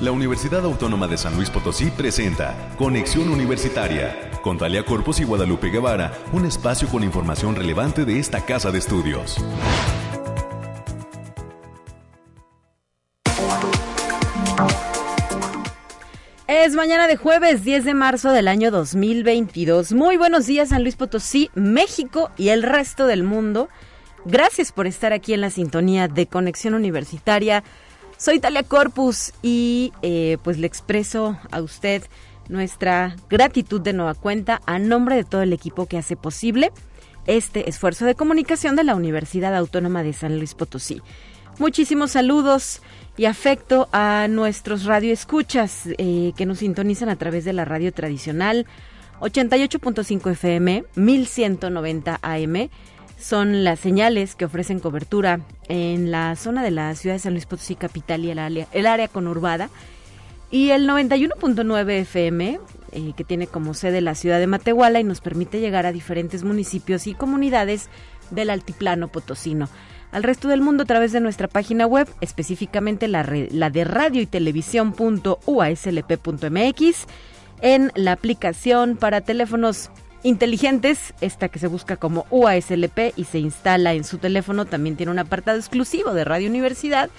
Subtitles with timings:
[0.00, 5.68] la Universidad Autónoma de San Luis Potosí presenta Conexión Universitaria con Talia Corpus y Guadalupe
[5.68, 9.36] Guevara, un espacio con información relevante de esta casa de estudios.
[16.46, 19.92] Es mañana de jueves 10 de marzo del año 2022.
[19.92, 23.68] Muy buenos días San Luis Potosí, México y el resto del mundo.
[24.24, 27.62] Gracias por estar aquí en la sintonía de Conexión Universitaria
[28.20, 32.02] soy Talia Corpus y eh, pues le expreso a usted
[32.50, 36.70] nuestra gratitud de nueva cuenta a nombre de todo el equipo que hace posible
[37.26, 41.00] este esfuerzo de comunicación de la Universidad Autónoma de San Luis Potosí.
[41.58, 42.82] Muchísimos saludos
[43.16, 48.66] y afecto a nuestros radioescuchas eh, que nos sintonizan a través de la radio tradicional
[49.20, 52.70] 88.5 FM, 1190 AM
[53.20, 57.44] son las señales que ofrecen cobertura en la zona de la ciudad de San Luis
[57.46, 59.68] Potosí capital y el área, el conurbada.
[60.50, 62.58] Y el 91.9 FM,
[62.90, 66.42] eh, que tiene como sede la ciudad de Matehuala y nos permite llegar a diferentes
[66.42, 67.88] municipios y comunidades
[68.30, 69.68] del altiplano potosino.
[70.10, 74.20] Al resto del mundo a través de nuestra página web, específicamente la, la de radio
[74.20, 77.06] y televisión.uaslp.mx,
[77.62, 79.90] en la aplicación para teléfonos
[80.22, 85.12] inteligentes, esta que se busca como UASLP y se instala en su teléfono, también tiene
[85.12, 87.10] un apartado exclusivo de Radio Universidad.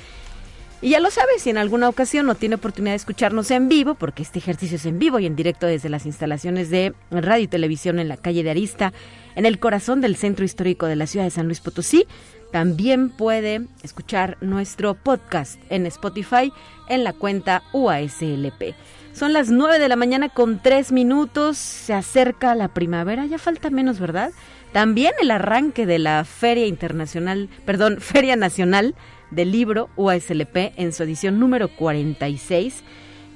[0.83, 3.93] Y ya lo sabes, si en alguna ocasión no tiene oportunidad de escucharnos en vivo,
[3.93, 7.47] porque este ejercicio es en vivo y en directo desde las instalaciones de radio y
[7.47, 8.91] televisión en la calle de Arista,
[9.35, 12.07] en el corazón del centro histórico de la ciudad de San Luis Potosí,
[12.51, 16.51] también puede escuchar nuestro podcast en Spotify
[16.89, 18.75] en la cuenta UASLP.
[19.13, 23.69] Son las 9 de la mañana con 3 minutos, se acerca la primavera, ya falta
[23.69, 24.31] menos, ¿verdad?
[24.71, 28.95] También el arranque de la Feria Internacional, perdón, Feria Nacional
[29.31, 32.83] del Libro UASLP en su edición número 46,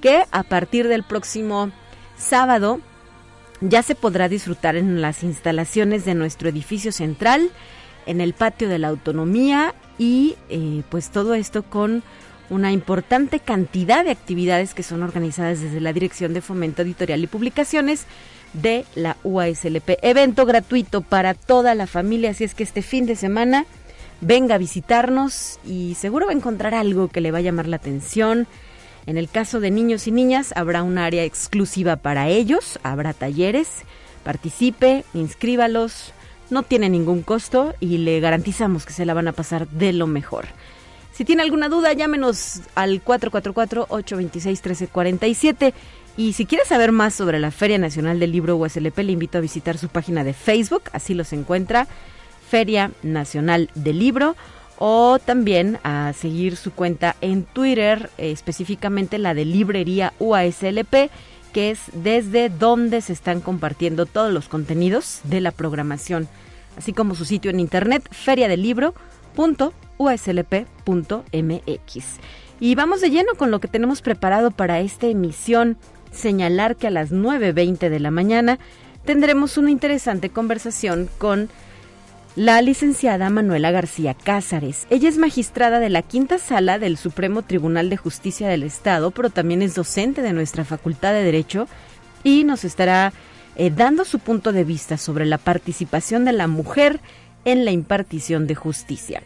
[0.01, 1.71] que a partir del próximo
[2.17, 2.79] sábado
[3.61, 7.49] ya se podrá disfrutar en las instalaciones de nuestro edificio central,
[8.05, 12.03] en el patio de la autonomía y eh, pues todo esto con
[12.49, 17.27] una importante cantidad de actividades que son organizadas desde la Dirección de Fomento Editorial y
[17.27, 18.05] Publicaciones
[18.53, 19.97] de la UASLP.
[20.01, 23.65] Evento gratuito para toda la familia, así es que este fin de semana
[24.21, 27.77] venga a visitarnos y seguro va a encontrar algo que le va a llamar la
[27.77, 28.47] atención.
[29.07, 33.83] En el caso de niños y niñas habrá un área exclusiva para ellos, habrá talleres,
[34.23, 36.13] participe, inscríbalos,
[36.49, 40.07] no tiene ningún costo y le garantizamos que se la van a pasar de lo
[40.07, 40.47] mejor.
[41.15, 45.73] Si tiene alguna duda, llámenos al 444-826-1347.
[46.17, 49.41] Y si quiere saber más sobre la Feria Nacional del Libro USLP, le invito a
[49.41, 51.87] visitar su página de Facebook, así los encuentra,
[52.49, 54.35] Feria Nacional del Libro,
[54.77, 61.09] o también a seguir su cuenta en Twitter, eh, específicamente la de Librería UASLP,
[61.55, 66.27] que es desde donde se están compartiendo todos los contenidos de la programación,
[66.77, 71.25] así como su sitio en internet, feriadelibro.com uslp.mx.
[72.59, 75.77] Y vamos de lleno con lo que tenemos preparado para esta emisión.
[76.11, 78.59] Señalar que a las 9.20 de la mañana
[79.03, 81.49] tendremos una interesante conversación con
[82.35, 84.87] la licenciada Manuela García Cázares.
[84.89, 89.29] Ella es magistrada de la quinta sala del Supremo Tribunal de Justicia del Estado, pero
[89.29, 91.67] también es docente de nuestra Facultad de Derecho
[92.23, 93.13] y nos estará
[93.55, 96.99] eh, dando su punto de vista sobre la participación de la mujer
[97.45, 99.23] en la impartición de justicia.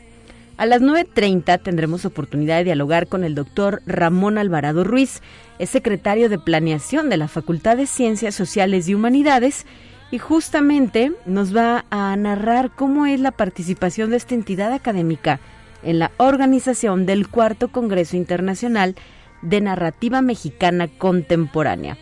[0.58, 5.22] A las 9.30 tendremos oportunidad de dialogar con el doctor Ramón Alvarado Ruiz,
[5.58, 9.66] es secretario de Planeación de la Facultad de Ciencias Sociales y Humanidades,
[10.12, 15.40] y justamente nos va a narrar cómo es la participación de esta entidad académica
[15.84, 18.96] en la organización del Cuarto Congreso Internacional
[19.42, 21.98] de Narrativa Mexicana Contemporánea.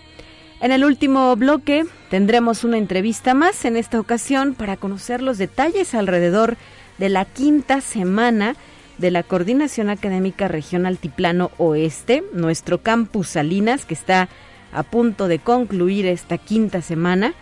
[0.59, 5.93] En el último bloque tendremos una entrevista más, en esta ocasión para conocer los detalles
[5.93, 6.57] alrededor
[6.97, 8.55] de la quinta semana
[8.97, 14.29] de la Coordinación Académica Región Altiplano Oeste, nuestro campus Salinas, que está
[14.73, 17.35] a punto de concluir esta quinta semana.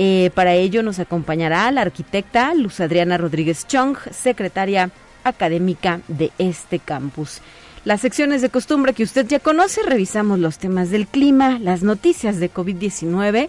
[0.00, 4.92] Eh, para ello nos acompañará la arquitecta Luz Adriana Rodríguez Chong, secretaria
[5.24, 7.40] académica de este campus.
[7.84, 12.38] Las secciones de costumbre que usted ya conoce, revisamos los temas del clima, las noticias
[12.38, 13.48] de COVID-19,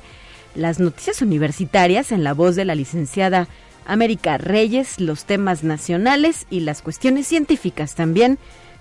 [0.55, 3.47] las noticias universitarias en la voz de la licenciada
[3.85, 8.39] América Reyes, los temas nacionales y las cuestiones científicas también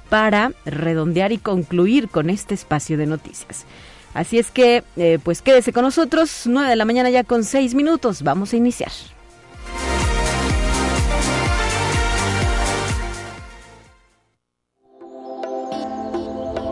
[0.08, 3.66] para redondear y concluir con este espacio de noticias.
[4.18, 7.76] Así es que, eh, pues quédese con nosotros, 9 de la mañana ya con 6
[7.76, 8.90] minutos, vamos a iniciar.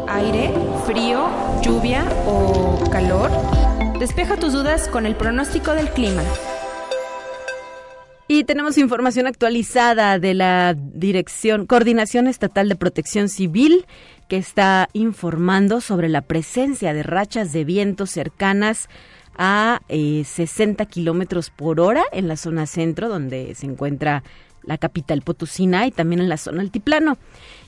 [0.09, 0.53] Aire
[0.87, 1.29] frío,
[1.63, 3.31] lluvia o calor?
[4.01, 6.25] Despeja tus dudas con el pronóstico del clima.
[8.29, 13.87] Y tenemos información actualizada de la Dirección Coordinación Estatal de Protección Civil
[14.29, 18.89] que está informando sobre la presencia de rachas de viento cercanas
[19.39, 24.25] a 60 eh, kilómetros por hora en la zona centro, donde se encuentra
[24.67, 27.19] la capital Potosina y también en la zona altiplano,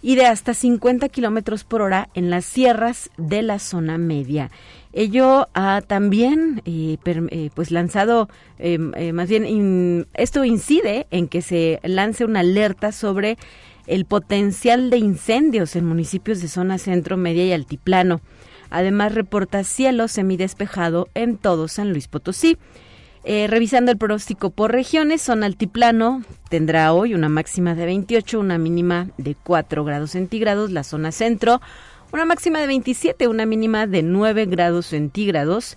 [0.02, 4.50] y de hasta 50 kilómetros por hora en las sierras de la zona media.
[4.92, 11.80] Ello ha también eh, eh, pues lanzado, em, más bien, esto incide en que se
[11.82, 13.36] lance una alerta sobre
[13.86, 18.20] el potencial de incendios en municipios de zona centro, media y altiplano.
[18.70, 22.58] Además, reporta cielo semidespejado en todo San Luis Potosí.
[23.24, 28.58] Eh, revisando el pronóstico por regiones, zona altiplano tendrá hoy una máxima de 28, una
[28.58, 30.70] mínima de 4 grados centígrados.
[30.70, 31.60] La zona centro,
[32.12, 35.76] una máxima de 27, una mínima de 9 grados centígrados.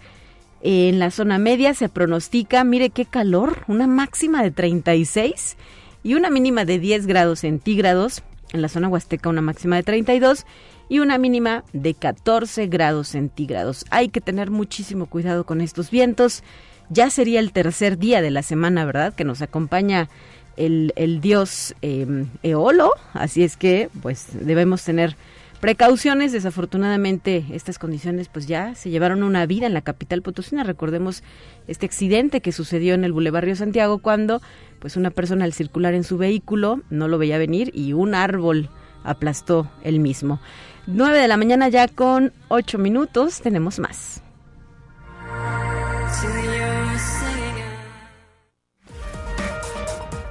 [0.62, 5.57] En la zona media se pronostica, mire qué calor, una máxima de 36
[6.04, 8.24] y una mínima de 10 grados centígrados.
[8.54, 10.45] En la zona huasteca una máxima de 32
[10.89, 13.86] y una mínima de 14 grados centígrados.
[13.89, 16.44] Hay que tener muchísimo cuidado con estos vientos.
[16.89, 19.13] Ya sería el tercer día de la semana, ¿verdad?
[19.13, 20.10] Que nos acompaña
[20.57, 22.92] el, dios em, Eolo.
[23.13, 25.16] Así es que, pues, debemos tener
[25.62, 26.34] precauciones.
[26.34, 30.63] Desafortunadamente, estas condiciones pues ya se llevaron una vida en la capital potosina.
[30.63, 31.24] Recordemos
[31.68, 34.42] este accidente que sucedió en el Boulevard Río Santiago cuando
[34.80, 38.69] pues una persona al circular en su vehículo no lo veía venir y un árbol
[39.04, 40.40] aplastó el mismo.
[40.88, 44.24] 9 de la mañana ya con 8 minutos tenemos más.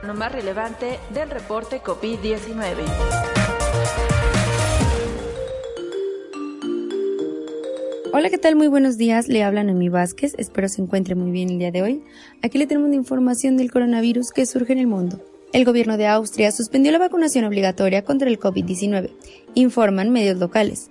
[0.04, 4.19] Lo más relevante del reporte COVID-19.
[8.12, 8.56] Hola, ¿qué tal?
[8.56, 9.28] Muy buenos días.
[9.28, 10.34] Le habla Noemí Vázquez.
[10.36, 12.02] Espero se encuentre muy bien el día de hoy.
[12.42, 15.20] Aquí le tenemos una información del coronavirus que surge en el mundo.
[15.52, 19.10] El gobierno de Austria suspendió la vacunación obligatoria contra el COVID-19,
[19.54, 20.90] informan medios locales.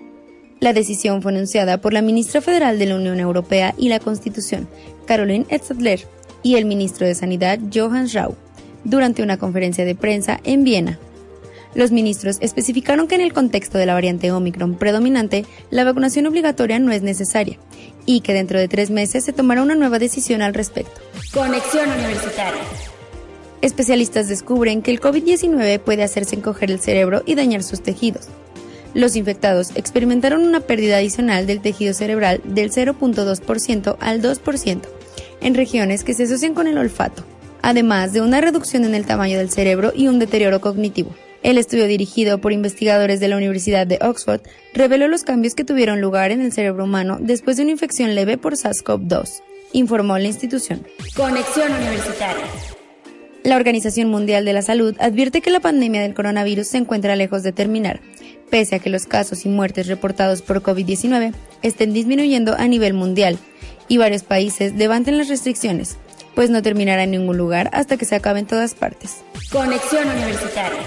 [0.62, 4.70] La decisión fue anunciada por la ministra federal de la Unión Europea y la Constitución,
[5.06, 6.00] Caroline Edstadler,
[6.42, 8.36] y el ministro de Sanidad, Johann Rau,
[8.86, 10.98] durante una conferencia de prensa en Viena.
[11.76, 16.80] Los ministros especificaron que en el contexto de la variante Omicron predominante, la vacunación obligatoria
[16.80, 17.60] no es necesaria
[18.06, 21.00] y que dentro de tres meses se tomará una nueva decisión al respecto.
[21.32, 22.62] Conexión Universitaria.
[23.62, 28.28] Especialistas descubren que el COVID-19 puede hacerse encoger el cerebro y dañar sus tejidos.
[28.96, 34.82] Los infectados experimentaron una pérdida adicional del tejido cerebral del 0.2% al 2%
[35.42, 37.24] en regiones que se asocian con el olfato,
[37.62, 41.12] además de una reducción en el tamaño del cerebro y un deterioro cognitivo.
[41.42, 44.42] El estudio dirigido por investigadores de la Universidad de Oxford
[44.74, 48.38] reveló los cambios que tuvieron lugar en el cerebro humano después de una infección leve
[48.38, 49.42] por SARS-CoV-2,
[49.72, 50.86] informó la institución.
[51.16, 52.44] Conexión Universitaria.
[53.44, 57.42] La Organización Mundial de la Salud advierte que la pandemia del coronavirus se encuentra lejos
[57.42, 58.02] de terminar,
[58.50, 63.40] pese a que los casos y muertes reportados por COVID-19 estén disminuyendo a nivel mundial
[63.88, 65.96] y varios países levanten las restricciones,
[66.36, 69.22] pues no terminará en ningún lugar hasta que se acabe en todas partes.
[69.50, 70.80] Conexión Universitaria.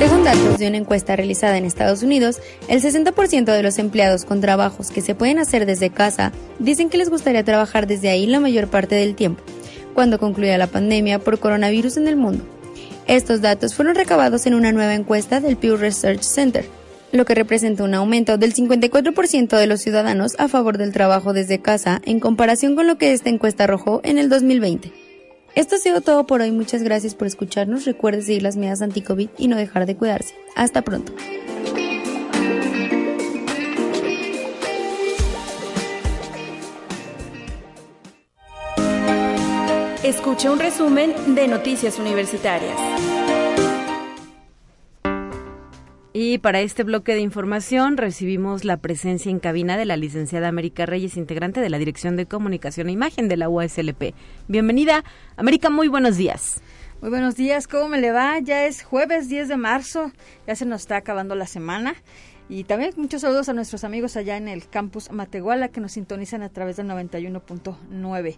[0.00, 2.38] Según datos de una encuesta realizada en Estados Unidos,
[2.68, 6.96] el 60% de los empleados con trabajos que se pueden hacer desde casa dicen que
[6.96, 9.42] les gustaría trabajar desde ahí la mayor parte del tiempo,
[9.92, 12.46] cuando concluya la pandemia por coronavirus en el mundo.
[13.06, 16.64] Estos datos fueron recabados en una nueva encuesta del Pew Research Center,
[17.12, 21.60] lo que representa un aumento del 54% de los ciudadanos a favor del trabajo desde
[21.60, 24.99] casa en comparación con lo que esta encuesta arrojó en el 2020.
[25.54, 26.52] Esto ha sido todo por hoy.
[26.52, 27.84] Muchas gracias por escucharnos.
[27.84, 30.34] Recuerde seguir las medidas anti-COVID y no dejar de cuidarse.
[30.56, 31.12] Hasta pronto.
[40.02, 43.19] Escuche un resumen de Noticias Universitarias.
[46.22, 50.84] Y para este bloque de información recibimos la presencia en cabina de la licenciada América
[50.84, 54.12] Reyes, integrante de la Dirección de Comunicación e Imagen de la UASLP.
[54.46, 55.02] Bienvenida,
[55.38, 56.60] América, muy buenos días.
[57.00, 58.38] Muy buenos días, ¿cómo me le va?
[58.38, 60.12] Ya es jueves 10 de marzo,
[60.46, 61.94] ya se nos está acabando la semana.
[62.50, 66.42] Y también muchos saludos a nuestros amigos allá en el campus Matehuala que nos sintonizan
[66.42, 68.36] a través del 91.9.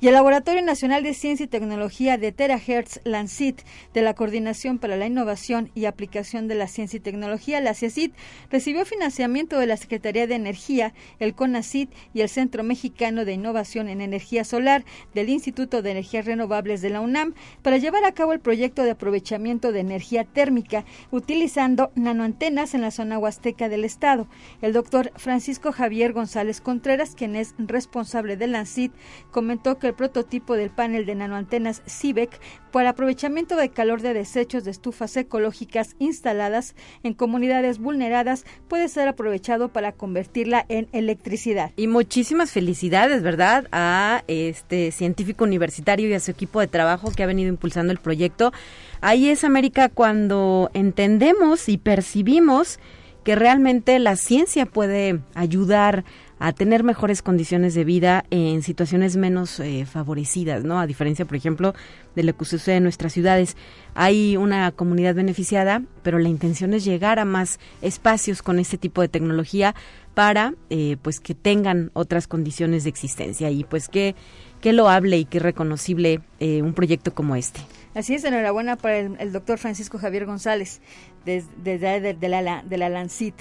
[0.00, 3.62] Y el Laboratorio Nacional de Ciencia y Tecnología de Terahertz Lancit
[3.94, 8.14] de la Coordinación para la Innovación y Aplicación de la Ciencia y Tecnología, la CIACIT,
[8.48, 13.88] recibió financiamiento de la Secretaría de Energía, el CONACIT y el Centro Mexicano de Innovación
[13.88, 18.32] en Energía Solar del Instituto de Energías Renovables de la UNAM para llevar a cabo
[18.32, 24.28] el proyecto de aprovechamiento de energía térmica utilizando nanoantenas en la zona huasteca del estado.
[24.62, 28.92] El doctor Francisco Javier González Contreras, quien es responsable de Lancit,
[29.32, 32.38] comentó que el prototipo del panel de nanoantenas CIBEC
[32.70, 39.08] para aprovechamiento de calor de desechos de estufas ecológicas instaladas en comunidades vulneradas puede ser
[39.08, 41.72] aprovechado para convertirla en electricidad.
[41.76, 43.66] Y muchísimas felicidades, ¿verdad?
[43.72, 47.98] A este científico universitario y a su equipo de trabajo que ha venido impulsando el
[47.98, 48.52] proyecto.
[49.00, 52.78] Ahí es América cuando entendemos y percibimos
[53.24, 56.04] que realmente la ciencia puede ayudar
[56.38, 60.78] a tener mejores condiciones de vida en situaciones menos eh, favorecidas, ¿no?
[60.78, 61.74] A diferencia, por ejemplo,
[62.14, 63.56] de lo que sucede en nuestras ciudades.
[63.94, 69.00] Hay una comunidad beneficiada, pero la intención es llegar a más espacios con este tipo
[69.00, 69.74] de tecnología
[70.14, 74.14] para, eh, pues, que tengan otras condiciones de existencia y, pues, que,
[74.60, 77.60] que loable y que reconocible eh, un proyecto como este.
[77.94, 80.80] Así es, enhorabuena para el doctor Francisco Javier González
[81.28, 83.34] desde de, de, la, de la LANCIT.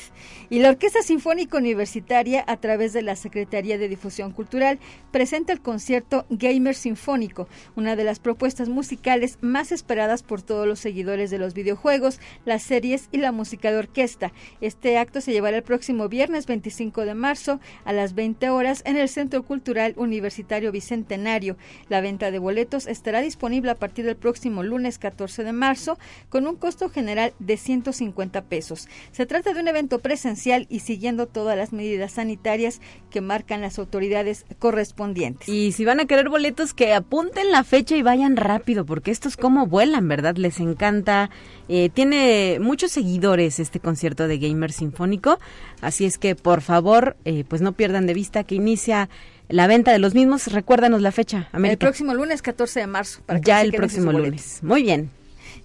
[0.49, 4.79] Y la Orquesta Sinfónica Universitaria, a través de la Secretaría de Difusión Cultural,
[5.11, 10.79] presenta el concierto Gamer Sinfónico, una de las propuestas musicales más esperadas por todos los
[10.79, 14.31] seguidores de los videojuegos, las series y la música de orquesta.
[14.61, 18.97] Este acto se llevará el próximo viernes 25 de marzo a las 20 horas en
[18.97, 21.57] el Centro Cultural Universitario Bicentenario.
[21.89, 25.97] La venta de boletos estará disponible a partir del próximo lunes 14 de marzo
[26.29, 28.87] con un costo general de 100 150 pesos.
[29.11, 32.81] Se trata de un evento presencial y siguiendo todas las medidas sanitarias
[33.11, 35.47] que marcan las autoridades correspondientes.
[35.47, 39.37] Y si van a querer boletos, que apunten la fecha y vayan rápido, porque estos
[39.37, 40.35] como vuelan, ¿verdad?
[40.37, 41.29] Les encanta.
[41.69, 45.39] Eh, tiene muchos seguidores este concierto de Gamer Sinfónico,
[45.81, 49.09] así es que por favor, eh, pues no pierdan de vista que inicia
[49.49, 50.47] la venta de los mismos.
[50.47, 51.73] Recuérdanos la fecha, América.
[51.85, 53.21] El próximo lunes 14 de marzo.
[53.25, 54.59] Para ya el próximo lunes.
[54.63, 55.11] Muy bien.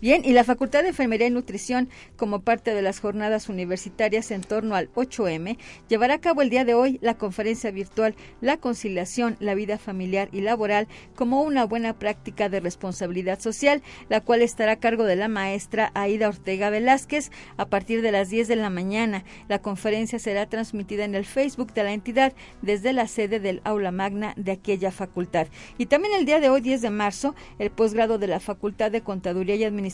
[0.03, 4.41] Bien, y la Facultad de Enfermería y Nutrición, como parte de las jornadas universitarias en
[4.41, 9.37] torno al 8M, llevará a cabo el día de hoy la conferencia virtual La conciliación,
[9.39, 14.73] la vida familiar y laboral como una buena práctica de responsabilidad social, la cual estará
[14.73, 18.71] a cargo de la maestra Aida Ortega Velázquez a partir de las 10 de la
[18.71, 19.23] mañana.
[19.47, 23.93] La conferencia será transmitida en el Facebook de la entidad desde la sede del aula
[23.93, 25.47] magna de aquella facultad.
[25.79, 29.03] Y también el día de hoy, 10 de marzo, el posgrado de la Facultad de
[29.03, 29.92] Contaduría y Administración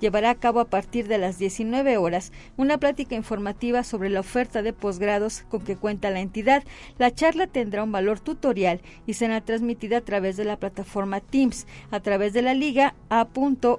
[0.00, 4.62] llevará a cabo a partir de las 19 horas una plática informativa sobre la oferta
[4.62, 6.64] de posgrados con que cuenta la entidad.
[6.98, 11.66] La charla tendrá un valor tutorial y será transmitida a través de la plataforma Teams,
[11.90, 13.74] a través de la liga a.uaslp.mx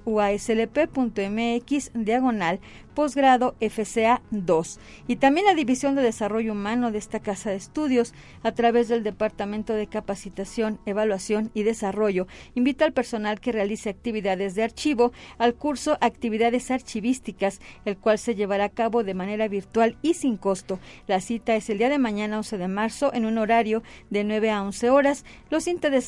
[1.93, 2.59] diagonal
[2.95, 8.13] posgrado FCA 2 y también la División de Desarrollo Humano de esta Casa de Estudios
[8.41, 12.25] a través del Departamento de Capacitación, Evaluación y Desarrollo
[12.55, 18.35] invita al personal que realice actividades de archivo al curso Actividades Archivísticas, el cual se
[18.35, 20.79] llevará a cabo de manera virtual y sin costo.
[21.05, 24.49] La cita es el día de mañana 11 de marzo en un horario de 9
[24.49, 25.25] a 11 horas.
[25.49, 25.65] Los,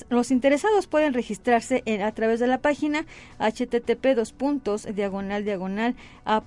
[0.10, 3.06] los interesados pueden registrarse a través de la página
[3.39, 6.41] http dos puntos diagonal diagonal a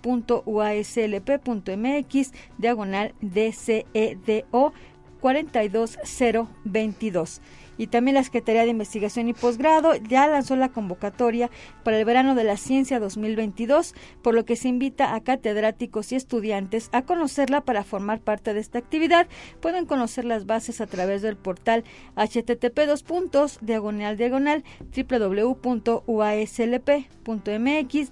[0.46, 4.72] uaslp.mx diagonal DCEDO
[5.20, 7.40] 42022
[7.80, 11.48] y también la Secretaría de Investigación y Posgrado ya lanzó la convocatoria
[11.82, 16.16] para el verano de la ciencia 2022, por lo que se invita a catedráticos y
[16.16, 19.28] estudiantes a conocerla para formar parte de esta actividad.
[19.62, 21.84] Pueden conocer las bases a través del portal
[22.16, 24.62] http dos puntos diagonal diagonal
[24.94, 25.52] www.uaslp.mx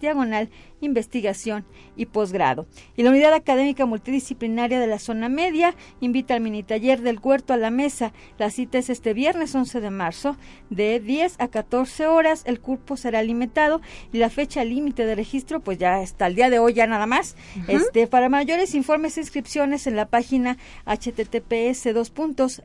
[0.00, 0.48] diagonal
[0.80, 1.64] investigación
[1.96, 2.66] y posgrado.
[2.96, 7.52] Y la Unidad Académica Multidisciplinaria de la Zona Media invita al mini taller del Huerto
[7.52, 8.12] a la Mesa.
[8.38, 10.36] La cita es este viernes 11 de marzo
[10.70, 12.42] de 10 a 14 horas.
[12.46, 13.80] El cupo será limitado
[14.12, 17.06] y la fecha límite de registro pues ya está el día de hoy ya nada
[17.06, 17.36] más.
[17.66, 22.62] Este para mayores informes e inscripciones en la página https dos puntos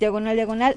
[0.00, 0.74] diagonal diagonal.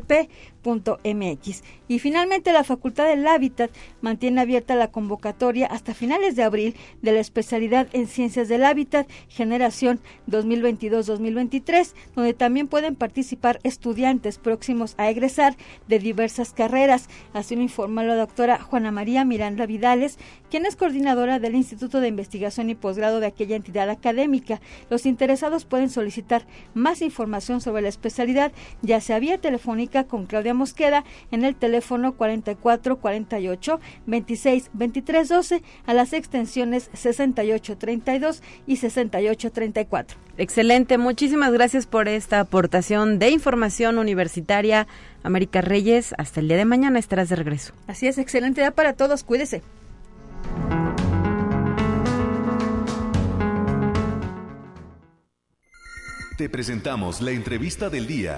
[0.09, 0.21] पे
[1.87, 7.11] Y finalmente la Facultad del Hábitat mantiene abierta la convocatoria hasta finales de abril de
[7.11, 9.99] la especialidad en Ciencias del Hábitat Generación
[10.29, 15.55] 2022-2023, donde también pueden participar estudiantes próximos a egresar
[15.87, 17.09] de diversas carreras.
[17.33, 20.17] Así lo informó la doctora Juana María Miranda Vidales,
[20.49, 24.61] quien es coordinadora del Instituto de Investigación y Posgrado de aquella entidad académica.
[24.89, 28.51] Los interesados pueden solicitar más información sobre la especialidad,
[28.81, 35.63] ya sea vía telefónica con Claudia Mosqueda en el teléfono 44 48 26 23 12
[35.87, 40.17] a las extensiones 68 32 y 68 34.
[40.37, 44.87] Excelente, muchísimas gracias por esta aportación de información universitaria.
[45.23, 47.73] América Reyes, hasta el día de mañana estarás de regreso.
[47.87, 49.61] Así es, excelente día para todos, cuídese.
[56.37, 58.37] Te presentamos la entrevista del día.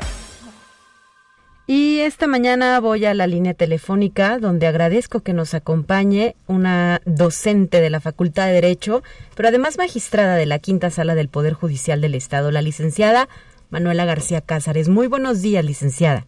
[1.74, 7.80] Y esta mañana voy a la línea telefónica donde agradezco que nos acompañe una docente
[7.80, 9.04] de la Facultad de Derecho,
[9.38, 13.30] pero además magistrada de la Quinta Sala del Poder Judicial del Estado, la licenciada
[13.70, 14.89] Manuela García Cázares.
[14.89, 16.26] Muy buenos días, licenciada.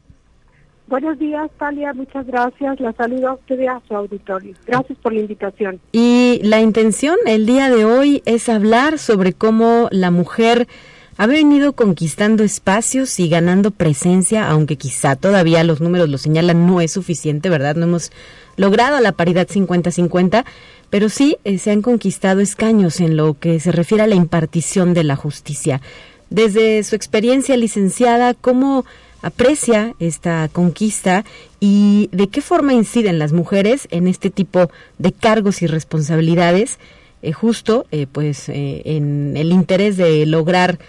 [0.88, 1.91] Buenos días, Talia.
[1.94, 2.80] Muchas gracias.
[2.80, 4.56] La saludo a usted y a su auditorio.
[4.65, 5.82] Gracias por la invitación.
[5.91, 10.70] Y la intención el día de hoy es hablar sobre cómo la mujer
[11.17, 16.82] ha venido conquistando espacios y ganando presencia, aunque quizá todavía los números lo señalan, no
[16.82, 17.76] es suficiente, ¿verdad?
[17.76, 18.12] No hemos
[18.58, 20.43] logrado la paridad 50-50,
[20.89, 24.93] pero sí eh, se han conquistado escaños en lo que se refiere a la impartición
[24.93, 25.82] de la justicia.
[26.30, 28.86] Desde su experiencia licenciada, ¿cómo
[29.21, 31.26] aprecia esta conquista
[31.60, 36.78] y de qué forma inciden las mujeres en este tipo de cargos y responsabilidades,
[37.21, 40.80] eh, justo eh, pues en el interés de lograr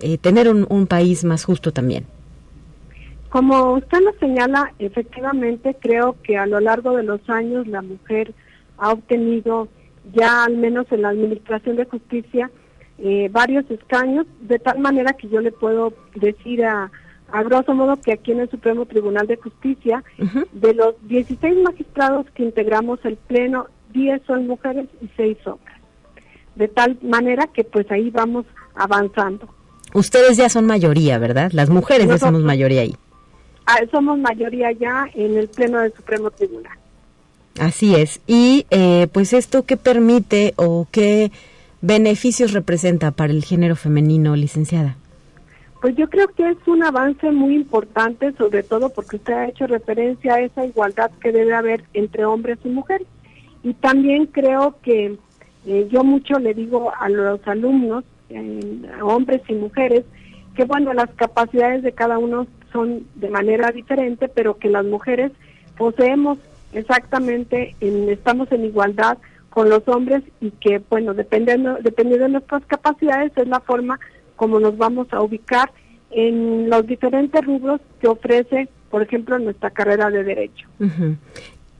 [0.00, 2.06] eh, tener un, un, país más justo también.
[3.28, 8.32] Como usted lo señala, efectivamente creo que a lo largo de los años la mujer
[8.78, 9.68] ha obtenido
[10.12, 12.50] ya al menos en la Administración de Justicia
[12.98, 16.90] eh, varios escaños, de tal manera que yo le puedo decir a,
[17.32, 20.46] a grosso modo que aquí en el Supremo Tribunal de Justicia, uh -huh.
[20.52, 25.74] de los 16 magistrados que integramos el Pleno, 10 son mujeres y 6 hombres.
[26.54, 29.48] De tal manera que pues ahí vamos avanzando.
[29.94, 31.52] Ustedes ya son mayoría, ¿verdad?
[31.52, 32.96] Las mujeres Nosotros, ya somos mayoría ahí.
[33.64, 36.76] Ah, somos mayoría ya en el Pleno del Supremo Tribunal.
[37.60, 38.20] Así es.
[38.26, 41.30] Y eh, pues esto qué permite o qué
[41.80, 44.96] beneficios representa para el género femenino, licenciada.
[45.80, 49.66] Pues yo creo que es un avance muy importante, sobre todo porque usted ha hecho
[49.66, 53.06] referencia a esa igualdad que debe haber entre hombres y mujeres.
[53.62, 55.16] Y también creo que
[55.66, 60.04] eh, yo mucho le digo a los alumnos en hombres y mujeres,
[60.54, 65.32] que bueno, las capacidades de cada uno son de manera diferente, pero que las mujeres
[65.76, 66.38] poseemos
[66.72, 69.18] exactamente, en, estamos en igualdad
[69.50, 74.00] con los hombres y que bueno, dependiendo, dependiendo de nuestras capacidades es la forma
[74.36, 75.70] como nos vamos a ubicar
[76.10, 80.68] en los diferentes rubros que ofrece, por ejemplo, nuestra carrera de derecho.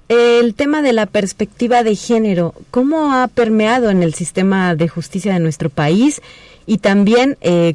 [0.09, 5.33] El tema de la perspectiva de género, ¿cómo ha permeado en el sistema de justicia
[5.33, 6.21] de nuestro país?
[6.67, 7.75] Y también, eh,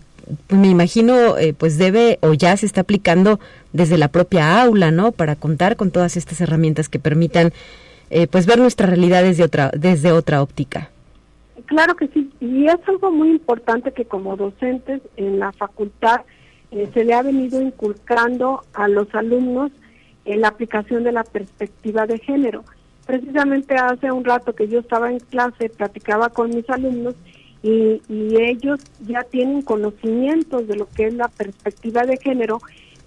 [0.49, 3.39] me imagino, eh, pues debe o ya se está aplicando
[3.73, 5.11] desde la propia aula, ¿no?
[5.11, 7.51] Para contar con todas estas herramientas que permitan,
[8.11, 10.91] eh, pues, ver nuestra realidad desde otra, desde otra óptica.
[11.65, 16.21] Claro que sí, y es algo muy importante que como docentes en la facultad
[16.93, 19.71] se le ha venido inculcando a los alumnos
[20.29, 22.63] en la aplicación de la perspectiva de género.
[23.05, 27.15] Precisamente hace un rato que yo estaba en clase, platicaba con mis alumnos
[27.63, 32.61] y, y, ellos ya tienen conocimientos de lo que es la perspectiva de género,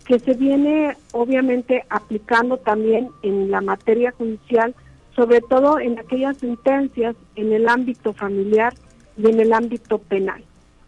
[0.05, 4.75] que se viene obviamente aplicando también en la materia judicial,
[5.15, 8.75] sobre todo en aquellas sentencias en el ámbito familiar
[9.17, 10.43] y en el ámbito penal,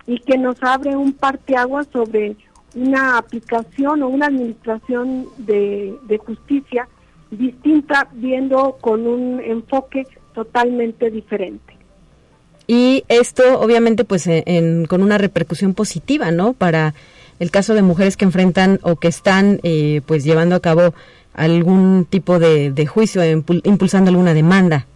[0.07, 2.37] y que nos abre un parteaguas sobre
[2.75, 6.89] una aplicación o una administración de, justicia
[7.31, 11.77] distinta, viendo con un enfoque totalmente diferente.
[12.67, 14.29] Y esto, obviamente, pues
[14.89, 16.53] con una repercusión positiva, ¿no?
[16.55, 16.95] Para
[17.39, 20.95] el caso de mujeres que enfrentan o que están, eh, pues, llevando a cabo
[21.35, 24.87] algún tipo de, juicio, impulsando alguna demanda.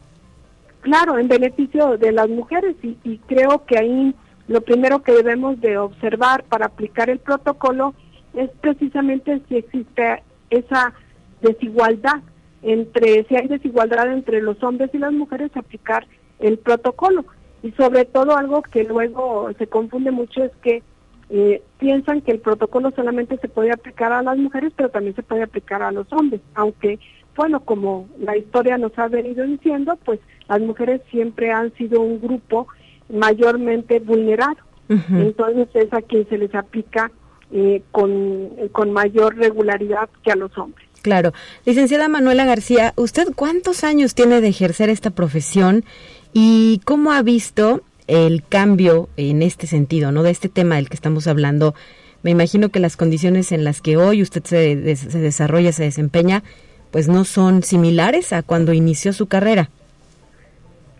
[0.81, 4.15] Claro, en beneficio de las mujeres y, y creo que ahí
[4.49, 7.95] lo primero que debemos de observar para aplicar el protocolo
[8.35, 10.95] es precisamente si existe esa
[11.43, 12.23] desigualdad
[12.63, 16.07] entre, si hay desigualdad entre los hombres y las mujeres, aplicar
[16.39, 17.25] el protocolo.
[17.63, 20.83] Y sobre todo algo que luego se confunde mucho es que
[21.31, 25.23] eh, piensan que el protocolo solamente se puede aplicar a las mujeres, pero también se
[25.23, 26.99] puede aplicar a los hombres, aunque,
[27.37, 32.21] bueno, como la historia nos ha venido diciendo, pues las mujeres siempre han sido un
[32.21, 32.67] grupo
[33.09, 34.57] mayormente vulnerado.
[34.89, 37.11] Entonces es a quien se les aplica
[37.53, 40.89] eh, con, con mayor regularidad que a los hombres.
[41.03, 41.33] Claro.
[41.65, 45.85] Licenciada Manuela García, ¿usted cuántos años tiene de ejercer esta profesión
[46.33, 50.23] y cómo ha visto el cambio en este sentido, ¿no?
[50.23, 51.75] De este tema del que estamos hablando.
[52.23, 56.43] Me imagino que las condiciones en las que hoy usted se, se desarrolla, se desempeña,
[56.91, 59.71] pues no son similares a cuando inició su carrera.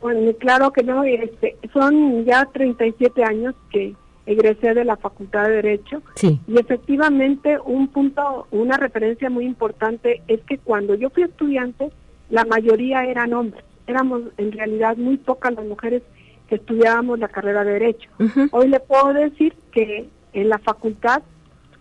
[0.01, 3.95] Bueno, claro que no, este, son ya 37 años que
[4.27, 6.39] egresé de la Facultad de Derecho sí.
[6.47, 11.91] y efectivamente un punto, una referencia muy importante es que cuando yo fui estudiante,
[12.29, 16.03] la mayoría eran hombres, éramos en realidad muy pocas las mujeres
[16.49, 18.11] que estudiábamos la carrera de Derecho.
[18.53, 21.23] Hoy le puedo decir que en la facultad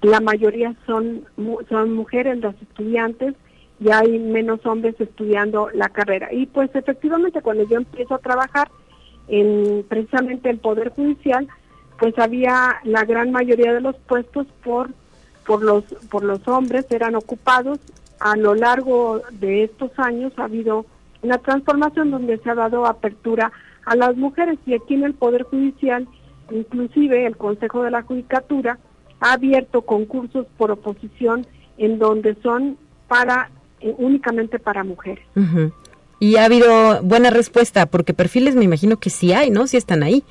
[0.02, 1.26] la mayoría son,
[1.70, 3.34] son mujeres las estudiantes
[3.80, 6.34] y hay menos hombres estudiando la carrera.
[6.34, 8.70] Y pues efectivamente cuando yo empiezo a trabajar
[9.28, 11.48] en precisamente el Poder Judicial,
[12.00, 14.90] pues había la gran mayoría de los puestos por,
[15.46, 17.80] por, los, por los hombres, eran ocupados.
[18.20, 20.86] A lo largo de estos años ha habido
[21.22, 23.52] una transformación donde se ha dado apertura
[23.86, 26.08] a las mujeres y aquí en el Poder Judicial,
[26.52, 28.80] inclusive el Consejo de la Judicatura,
[29.20, 31.46] ha abierto concursos por oposición
[31.78, 33.50] en donde son para
[33.82, 35.26] eh, únicamente para mujeres.
[36.20, 39.68] Y ha habido buena respuesta, porque perfiles me imagino que sí hay, ¿no?
[39.68, 40.24] Sí están ahí.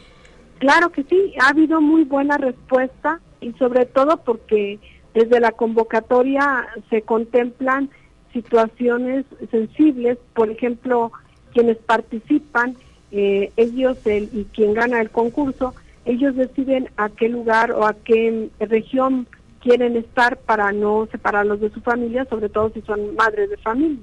[0.59, 4.79] Claro que sí, ha habido muy buena respuesta y sobre todo porque
[5.15, 7.91] desde la convocatoria se contemplan
[8.33, 11.13] situaciones sensibles, por ejemplo,
[11.53, 12.77] quienes participan,
[13.13, 17.95] eh, ellos el, y quien gana el concurso, ellos deciden a qué lugar o a
[17.95, 19.27] qué región
[19.67, 23.99] quieren estar para no separarlos de su familia, sobre todo si son madres de familia.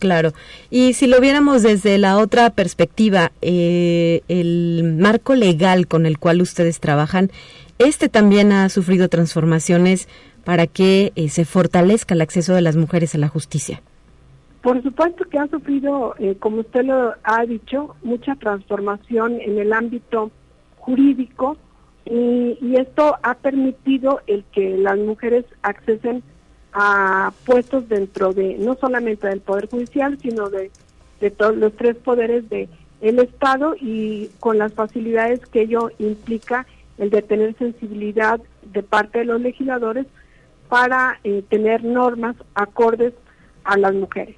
[0.00, 0.32] claro.
[0.68, 6.42] Y si lo viéramos desde la otra perspectiva, eh, el marco legal con el cual
[6.42, 7.30] ustedes trabajan,
[7.78, 10.08] este también ha sufrido transformaciones
[10.44, 13.82] para que eh, se fortalezca el acceso de las mujeres a la justicia.
[14.60, 19.72] Por supuesto que ha sufrido, eh, como usted lo ha dicho, mucha transformación en el
[19.72, 20.32] ámbito
[20.78, 21.56] jurídico,
[22.06, 26.22] y, esto ha permitido el que las mujeres accesen
[26.72, 30.70] a puestos dentro de no solamente del poder judicial sino de,
[31.20, 32.68] de todos los tres poderes de
[33.00, 36.66] el estado y con las facilidades que ello implica
[36.98, 38.40] el de tener sensibilidad
[38.72, 40.06] de parte de los legisladores
[40.68, 43.14] para eh, tener normas acordes
[43.66, 44.36] a las mujeres.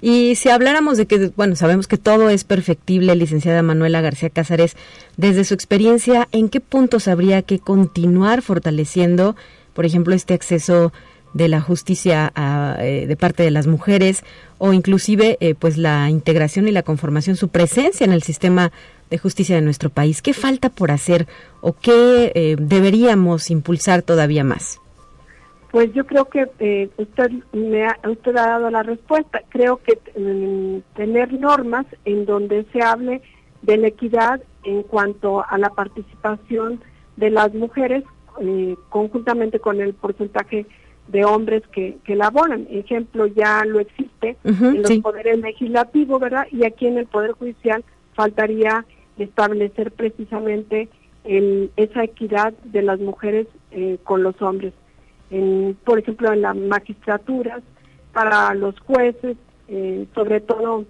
[0.00, 4.76] Y si habláramos de que, bueno, sabemos que todo es perfectible, licenciada Manuela García Cázares,
[5.16, 9.36] desde su experiencia, ¿en qué puntos habría que continuar fortaleciendo,
[9.74, 10.92] por ejemplo, este acceso
[11.34, 12.32] de la justicia
[12.78, 14.22] eh, de parte de las mujeres
[14.58, 18.70] o inclusive eh, pues la integración y la conformación, su presencia en el sistema
[19.08, 20.20] de justicia de nuestro país?
[20.20, 21.26] ¿Qué falta por hacer
[21.60, 24.81] o qué eh, deberíamos impulsar todavía más?
[25.72, 29.40] Pues yo creo que eh, usted me ha, usted ha dado la respuesta.
[29.48, 33.22] Creo que mm, tener normas en donde se hable
[33.62, 36.82] de la equidad en cuanto a la participación
[37.16, 38.04] de las mujeres
[38.42, 40.66] eh, conjuntamente con el porcentaje
[41.08, 42.66] de hombres que, que laboran.
[42.70, 46.46] Ejemplo, ya lo existe en los poderes legislativos, ¿verdad?
[46.52, 47.82] Y aquí en el Poder Judicial
[48.12, 48.84] faltaría
[49.16, 50.90] establecer precisamente
[51.24, 54.74] el, esa equidad de las mujeres eh, con los hombres
[55.84, 57.62] por ejemplo, en las magistraturas,
[58.12, 59.36] para los jueces,
[59.68, 60.84] eh, sobre todo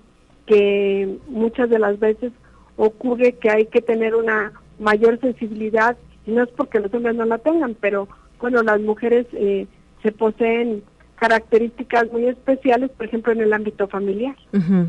[0.46, 2.32] que muchas de las veces
[2.76, 7.24] ocurre que hay que tener una mayor sensibilidad, y no es porque los hombres no
[7.24, 8.08] la tengan, pero
[8.40, 9.66] bueno, las mujeres eh,
[10.02, 10.82] se poseen
[11.16, 14.34] características muy especiales, por ejemplo, en el ámbito familiar.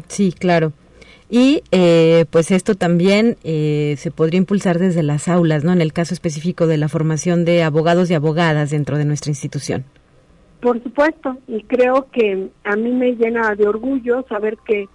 [0.08, 0.74] sí, claro.
[1.36, 5.74] Y eh, pues esto también eh, se podría impulsar desde las aulas, ¿no?
[5.74, 9.84] En el caso específico de la formación de abogados y abogadas dentro de nuestra institución.
[10.62, 14.88] Por supuesto, y creo que a mí me llena de orgullo saber que,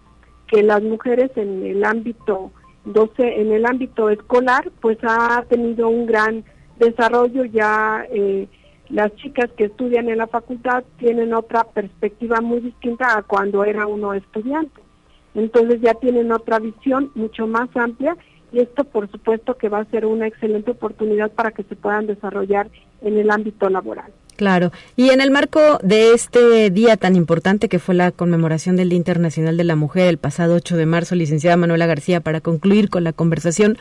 [0.47, 2.53] que las mujeres en el ámbito
[2.85, 6.45] 12, en el ámbito escolar, pues ha tenido un gran
[6.79, 8.47] desarrollo ya eh,
[8.91, 13.89] las chicas que estudian en la facultad tienen otra perspectiva muy distinta a cuando era
[13.89, 14.88] uno estudiante.
[15.39, 18.17] Entonces ya tienen otra visión mucho más amplia
[18.53, 22.07] y esto por supuesto que va a ser una excelente oportunidad para que se puedan
[22.07, 22.69] desarrollar
[23.03, 24.13] en el ámbito laboral.
[24.37, 24.71] Claro.
[24.97, 28.97] Y en el marco de este día tan importante que fue la conmemoración del Día
[28.97, 33.05] Internacional de la Mujer el pasado 8 de marzo, licenciada Manuela García, para concluir con
[33.05, 33.79] la conversación,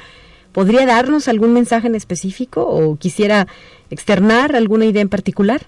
[0.52, 3.48] ¿podría darnos algún mensaje en específico o quisiera
[3.90, 5.62] externar alguna idea en particular?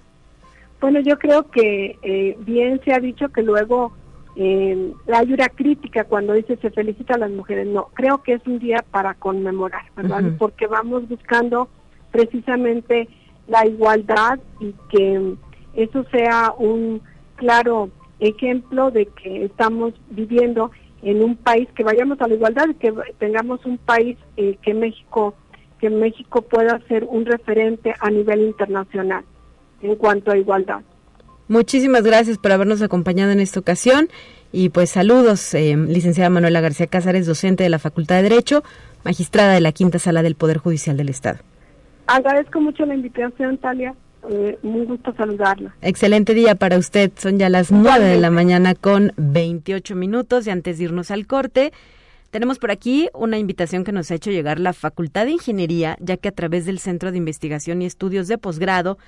[0.82, 3.94] Bueno, yo creo que eh, bien se ha dicho que luego
[4.42, 7.68] eh, hay una crítica cuando dice se felicita a las mujeres.
[7.68, 10.24] No, creo que es un día para conmemorar, ¿verdad?
[10.38, 11.68] Porque vamos buscando
[12.10, 13.10] precisamente
[13.50, 15.36] la igualdad y que
[15.74, 17.02] eso sea un
[17.36, 17.90] claro
[18.22, 20.72] ejemplo de que estamos viviendo
[21.02, 24.74] en un país que vayamos a la igualdad y que tengamos un país eh, que
[24.74, 25.36] México
[25.82, 29.26] que México pueda ser un referente a nivel internacional
[29.82, 30.82] en cuanto a igualdad.
[31.50, 34.08] Muchísimas gracias por habernos acompañado en esta ocasión
[34.52, 38.64] y pues saludos, eh, licenciada Manuela García Cázares, docente de la Facultad de Derecho,
[39.04, 41.40] magistrada de la Quinta Sala del Poder Judicial del Estado.
[42.06, 43.96] Agradezco mucho la invitación, Talia.
[44.30, 45.76] Eh, muy gusto saludarla.
[45.82, 47.12] Excelente día para usted.
[47.16, 51.26] Son ya las nueve de la mañana con 28 minutos y antes de irnos al
[51.26, 51.74] corte,
[52.30, 56.16] tenemos por aquí una invitación que nos ha hecho llegar la Facultad de Ingeniería, ya
[56.18, 59.00] que a través del Centro de Investigación y Estudios de Posgrado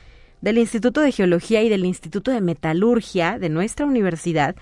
[0.42, 4.56] del Instituto de Geología y del Instituto de Metalurgia de nuestra universidad,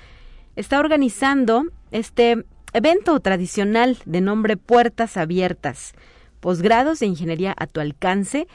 [0.55, 5.93] está organizando este evento tradicional de nombre Puertas Abiertas,
[6.39, 8.47] posgrados de ingeniería a tu alcance,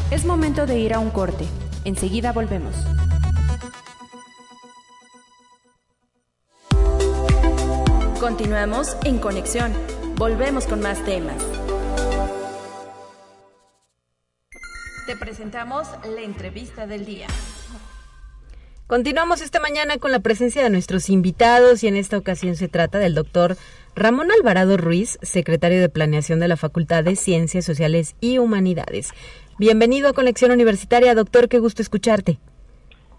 [0.10, 1.45] Es momento de ir a un corte.
[1.86, 2.75] Enseguida volvemos.
[8.21, 9.73] Continuamos en conexión.
[10.15, 11.43] Volvemos con más temas.
[15.07, 17.25] Te presentamos la entrevista del día.
[18.86, 22.99] Continuamos esta mañana con la presencia de nuestros invitados y en esta ocasión se trata
[22.99, 23.57] del doctor
[23.95, 29.10] Ramón Alvarado Ruiz, secretario de Planeación de la Facultad de Ciencias Sociales y Humanidades.
[29.57, 32.38] Bienvenido a Conexión Universitaria, doctor, qué gusto escucharte.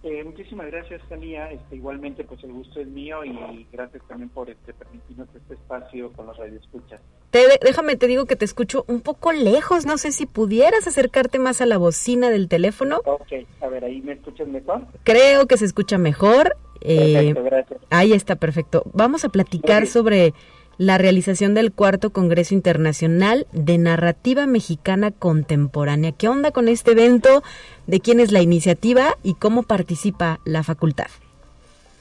[0.05, 1.53] Eh, muchísimas gracias, Tania.
[1.53, 6.13] Este, igualmente, pues el gusto es mío y gracias también por este, permitirnos este espacio
[6.13, 7.01] con los radioescuchas.
[7.31, 9.87] Te, déjame, te digo que te escucho un poco lejos.
[9.87, 13.01] No sé si pudieras acercarte más a la bocina del teléfono.
[13.05, 14.83] Ok, a ver, ahí me escuchas mejor.
[15.05, 16.57] Creo que se escucha mejor.
[16.81, 17.81] Eh, gracias.
[17.91, 18.83] Ahí está, perfecto.
[18.93, 20.35] Vamos a platicar sobre
[20.79, 26.13] la realización del cuarto Congreso Internacional de Narrativa Mexicana Contemporánea.
[26.13, 27.43] ¿Qué onda con este evento?
[27.87, 31.09] ¿De quién es la iniciativa y cómo participa la facultad?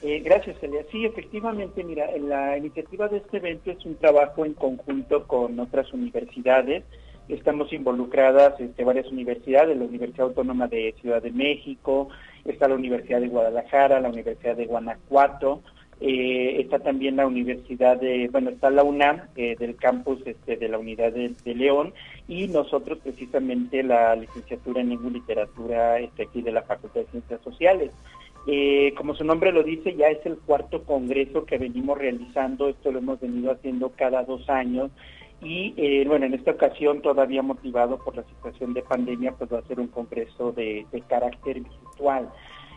[0.02, 0.84] Eh, gracias, Celia.
[0.90, 5.92] Sí, efectivamente, mira, la iniciativa de este evento es un trabajo en conjunto con otras
[5.92, 6.82] universidades.
[7.28, 12.08] Estamos involucradas este, varias universidades, la Universidad Autónoma de Ciudad de México,
[12.44, 15.62] está la Universidad de Guadalajara, la Universidad de Guanajuato,
[16.04, 20.68] eh, está también la Universidad de, bueno, está la UNAM eh, del campus este, de
[20.68, 21.94] la Unidad de, León
[22.26, 27.40] y nosotros precisamente la licenciatura en lengua literatura este, aquí de la Facultad de Ciencias
[27.42, 27.92] Sociales.
[28.48, 32.90] Eh, como su nombre lo dice, ya es el cuarto congreso que venimos realizando, esto
[32.90, 34.90] lo hemos venido haciendo cada dos años
[35.40, 39.66] y bueno, en esta ocasión todavía motivado por la situación de pandemia, pues va a
[39.68, 42.28] ser un congreso de carácter virtual.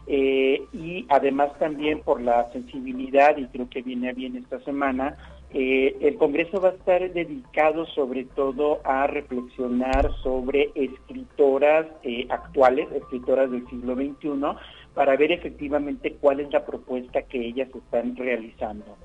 [0.08, 5.18] Eh, y además también por la sensibilidad, y creo que viene bien esta semana,
[5.58, 12.88] eh, el Congreso va a estar dedicado sobre todo a reflexionar sobre escritoras eh, actuales,
[12.92, 14.60] escritoras del siglo XXI,
[14.94, 18.98] para ver efectivamente cuál es la propuesta que ellas están realizando.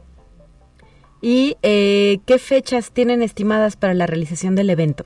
[1.23, 5.05] ¿Y eh, qué fechas tienen estimadas para la realización del evento?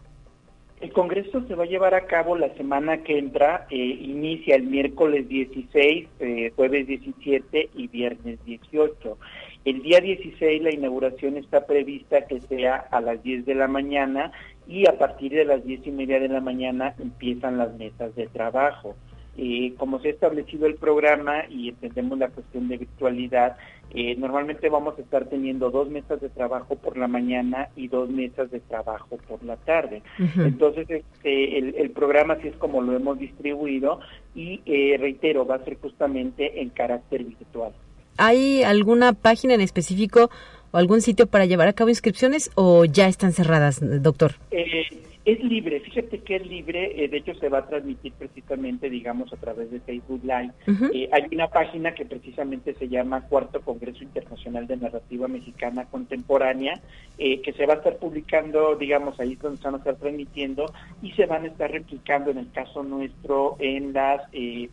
[0.85, 4.65] El Congreso se va a llevar a cabo la semana que entra, eh, inicia el
[4.65, 9.17] miércoles 16, eh, jueves 17 y viernes 18.
[9.65, 14.31] El día 16 la inauguración está prevista que sea a las 10 de la mañana
[14.69, 18.27] y a partir de las 10 y media de la mañana empiezan las mesas de
[18.27, 18.95] trabajo.
[19.39, 23.57] Eh, como se ha establecido el programa y entendemos la cuestión de virtualidad,
[23.95, 28.11] eh, normalmente vamos a estar teniendo dos mesas de trabajo por la mañana y dos
[28.11, 30.03] mesas de trabajo por la tarde.
[30.37, 34.01] Entonces, este, el, programa así es como lo hemos distribuido
[34.35, 37.73] y eh, reitero, va a ser justamente en carácter virtual.
[38.17, 40.29] ¿Hay alguna página en específico
[40.73, 44.33] o algún sitio para llevar a cabo inscripciones o ya están cerradas, doctor?
[44.51, 44.83] Eh,
[45.25, 49.33] es libre, fíjate que es libre, eh, de hecho se va a transmitir precisamente, digamos,
[49.33, 50.53] a través de Facebook Live.
[50.93, 56.79] Eh, hay una página que precisamente se llama Cuarto Congreso Internacional de Narrativa Mexicana Contemporánea,
[57.17, 60.71] eh, que se va a estar publicando, digamos, ahí donde se van a estar transmitiendo
[61.01, 64.23] y se van a estar replicando en el caso nuestro en las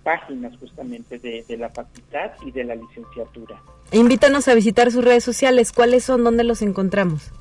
[0.04, 3.62] páginas justamente de, de la facultad y de la licenciatura.
[3.94, 6.24] Invítanos a visitar sus redes sociales, ¿cuáles son?
[6.26, 7.32] ¿Dónde los encontramos?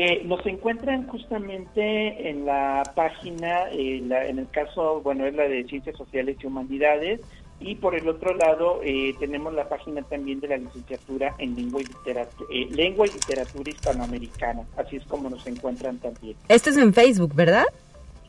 [0.00, 5.64] Eh, nos encuentran justamente en la página, eh, en el caso, bueno, es la de
[5.64, 7.20] Ciencias Sociales y Humanidades,
[7.58, 11.80] y por el otro lado eh, tenemos la página también de la licenciatura en Lengua
[11.80, 16.36] y, Literatura, eh, Lengua y Literatura Hispanoamericana, así es como nos encuentran también.
[16.48, 17.64] Esto es en Facebook, ¿verdad?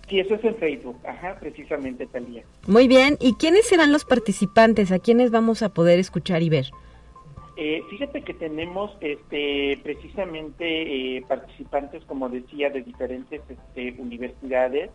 [0.09, 2.41] Sí, eso es en Facebook, ajá, precisamente Talía.
[2.65, 4.91] Muy bien, ¿y quiénes serán los participantes?
[4.91, 6.71] ¿A quiénes vamos a poder escuchar y ver?
[7.61, 14.91] Eh, fíjate que tenemos este, precisamente eh, participantes, como decía, de diferentes este, universidades.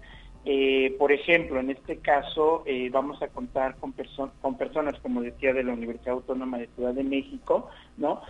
[0.47, 3.95] Eh, por ejemplo, en este caso vamos a contar con,
[4.41, 8.23] con personas, como decía, de la Universidad Autónoma de Ciudad de México, ¿no?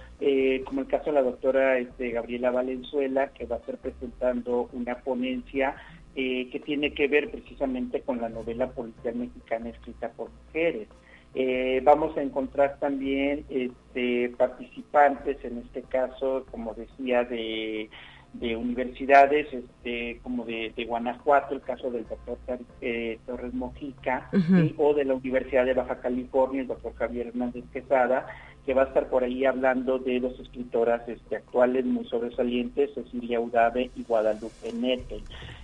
[0.64, 4.96] como el caso de la doctora este, Gabriela Valenzuela, que va a estar presentando una
[4.98, 5.76] ponencia
[6.14, 10.88] que tiene que ver precisamente con la novela policial mexicana escrita por mujeres.
[11.34, 17.90] Eh, vamos a encontrar también este, participantes, en este caso, como decía, de,
[18.40, 22.38] universidades este, como de, Guanajuato, el caso del doctor
[22.80, 24.30] eh, Torres Mojica,
[24.76, 28.26] o de la Universidad de Baja California, el doctor Javier Hernández Quesada,
[28.64, 33.40] que va a estar por ahí hablando de dos escritoras este, actuales muy sobresalientes, Cecilia
[33.40, 35.22] Udave y Guadalupe Nettel.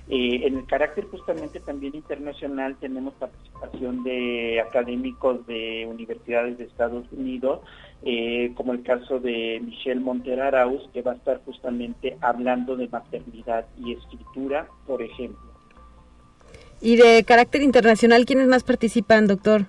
[0.09, 7.07] Eh, en el carácter justamente también internacional tenemos participación de académicos de universidades de Estados
[7.13, 7.61] Unidos,
[8.03, 12.89] eh, como el caso de Michelle Montero Arauz, que va a estar justamente hablando de
[12.89, 15.51] maternidad y escritura, por ejemplo.
[16.83, 19.67] Y de carácter internacional, ¿quiénes más participan, doctor?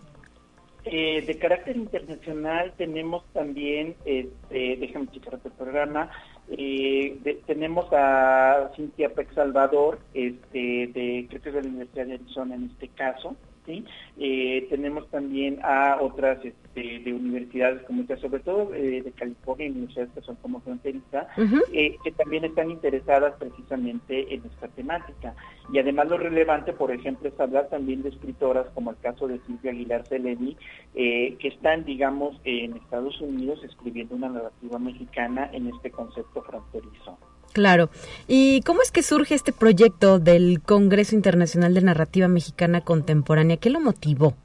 [0.83, 6.09] Eh, de carácter internacional tenemos también, este, déjame checar el programa,
[6.49, 12.13] eh, tenemos a Cintia Peck Salvador, este, de, creo que es de la Universidad de
[12.15, 13.85] Arizona en este caso, ¿sí?
[14.17, 20.11] Eh, tenemos también a otras este, de universidades como sobre todo eh, de California universidades
[20.13, 21.27] que son como fronteriza,
[21.71, 25.35] eh, que también están interesadas precisamente en esta temática.
[25.71, 29.39] Y además lo relevante, por ejemplo, es hablar también de escritoras como el caso de
[29.45, 30.57] Silvia Aguilar Seleni,
[30.93, 37.17] que están, digamos, en Estados Unidos escribiendo una narrativa mexicana en este concepto fronterizo.
[37.53, 37.89] Claro.
[38.27, 43.57] ¿Y cómo es que surge este proyecto del Congreso Internacional de Narrativa Mexicana Contemporánea?
[43.57, 44.35] ¿Qué lo motivó?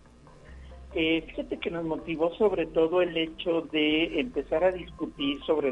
[0.99, 5.71] Eh, fíjate que nos motivó sobre todo el hecho de empezar a discutir sobre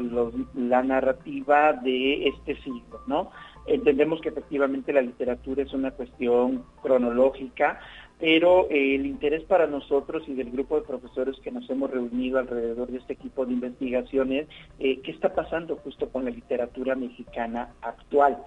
[0.53, 3.31] la narrativa de este siglo, ¿no?
[3.65, 7.79] Entendemos que efectivamente la literatura es una cuestión cronológica,
[8.19, 12.39] pero eh, el interés para nosotros y del grupo de profesores que nos hemos reunido
[12.39, 14.47] alrededor de este equipo de investigaciones,
[14.79, 18.37] eh, qué está pasando justo con la literatura mexicana actual.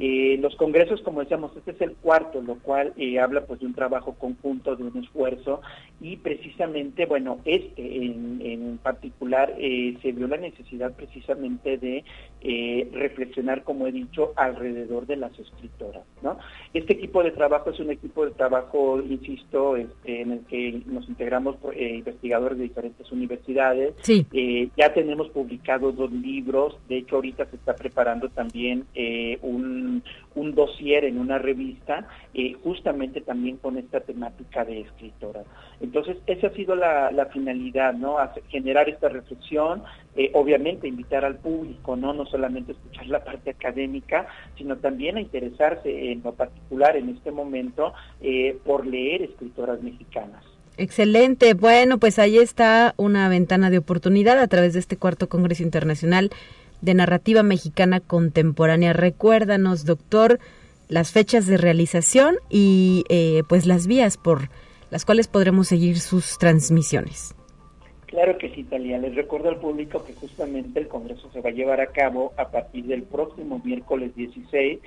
[0.00, 3.74] Eh, los congresos, como decíamos, este es el cuarto, lo cual habla pues de un
[3.74, 5.60] trabajo conjunto, de un esfuerzo,
[6.00, 12.04] y precisamente, bueno, este en, en particular se vio la necesidad precisamente de
[12.92, 16.04] reflexionar, como he dicho, alrededor de las escritoras.
[16.22, 16.38] ¿no?
[16.74, 21.08] Este equipo de trabajo es un equipo de trabajo insisto, este, en el que nos
[21.08, 23.94] integramos eh, investigadores de diferentes universidades.
[24.08, 30.02] Eh, ya tenemos publicados dos libros, de hecho ahorita se está preparando también eh, un,
[30.36, 32.06] un dossier en una revista,
[32.62, 35.42] justamente también con esta temática de escritora.
[35.80, 38.16] Entonces, esa ha sido la, finalidad, ¿no?
[38.48, 39.82] generar esta reflexión,
[40.34, 42.12] obviamente invitar al público, ¿no?
[42.12, 44.26] No solamente escuchar la parte académica,
[44.56, 47.92] sino también a interesarse en lo particular en este momento
[48.64, 50.44] por leer escritoras mexicanas.
[50.78, 51.54] Excelente.
[51.54, 56.30] Bueno, pues ahí está una ventana de oportunidad a través de este cuarto Congreso Internacional
[56.80, 58.92] de Narrativa Mexicana Contemporánea.
[58.92, 60.38] Recuérdanos, doctor,
[60.88, 64.50] las fechas de realización y eh, pues las vías por
[64.90, 67.34] las cuales podremos seguir sus transmisiones.
[68.06, 68.98] Claro que sí, Talia.
[68.98, 72.48] Les recuerdo al público que justamente el Congreso se va a llevar a cabo a
[72.48, 74.78] partir del próximo miércoles 16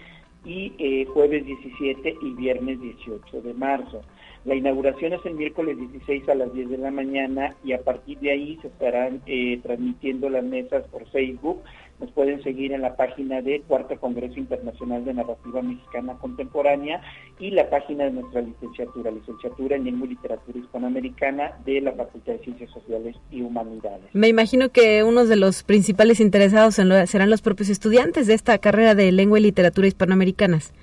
[0.46, 4.02] y eh, jueves 17 y viernes 18 de marzo.
[4.46, 8.20] La inauguración es el miércoles 16 a las 10 de la mañana y a partir
[8.20, 11.62] de ahí se estarán eh, transmitiendo las mesas por Facebook
[12.00, 17.02] nos pueden seguir en la página de Cuarto Congreso Internacional de Narrativa Mexicana Contemporánea
[17.40, 22.34] y la página de nuestra licenciatura, licenciatura en Lengua y Literatura Hispanoamericana de la Facultad
[22.34, 24.06] de Ciencias Sociales y Humanidades.
[24.14, 28.96] Me imagino que uno de los principales interesados serán los propios estudiantes de esta carrera
[28.96, 30.74] de Lengua y Literatura Hispanoamericanas.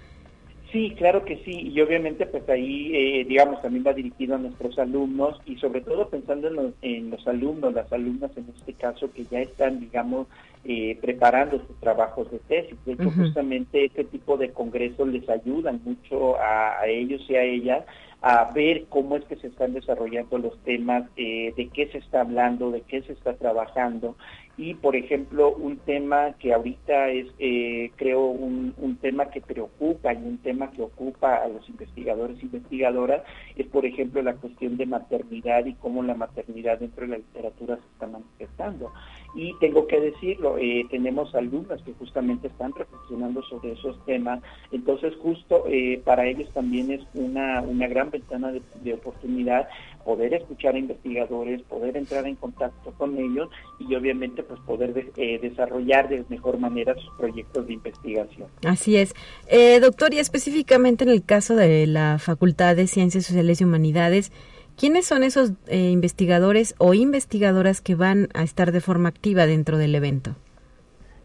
[0.76, 4.78] Sí, claro que sí, y obviamente pues ahí, eh, digamos, también va dirigido a nuestros
[4.78, 9.10] alumnos y sobre todo pensando en los, en los alumnos, las alumnas en este caso
[9.10, 10.26] que ya están, digamos,
[10.66, 12.76] eh, preparando sus trabajos de tesis.
[12.84, 17.86] De hecho, justamente este tipo de congresos les ayudan mucho a, ellos y a ellas
[18.20, 22.20] a ver cómo es que se están desarrollando los temas, eh, de qué se está
[22.20, 24.14] hablando, de qué se está trabajando
[24.58, 30.14] y por ejemplo un tema que ahorita es eh, creo un, un, tema que preocupa
[30.14, 33.22] y un tema que ocupa a los investigadores e investigadoras
[33.56, 37.76] es por ejemplo la cuestión de maternidad y cómo la maternidad dentro de la literatura
[37.76, 38.92] se está manifestando
[39.36, 44.40] y tengo que decirlo eh, tenemos alumnas que justamente están reflexionando sobre esos temas
[44.72, 49.68] entonces justo eh, para ellos también es una, una gran ventana de, oportunidad
[50.04, 53.48] poder escuchar a investigadores, poder entrar en contacto con ellos
[53.80, 58.48] y obviamente pues poder eh, desarrollar de mejor manera sus proyectos de investigación.
[58.64, 59.14] Así es.
[59.48, 64.30] Eh, doctor, y específicamente en el caso de la Facultad de Ciencias Sociales y Humanidades,
[64.76, 69.78] ¿quiénes son esos eh, investigadores o investigadoras que van a estar de forma activa dentro
[69.78, 70.36] del evento?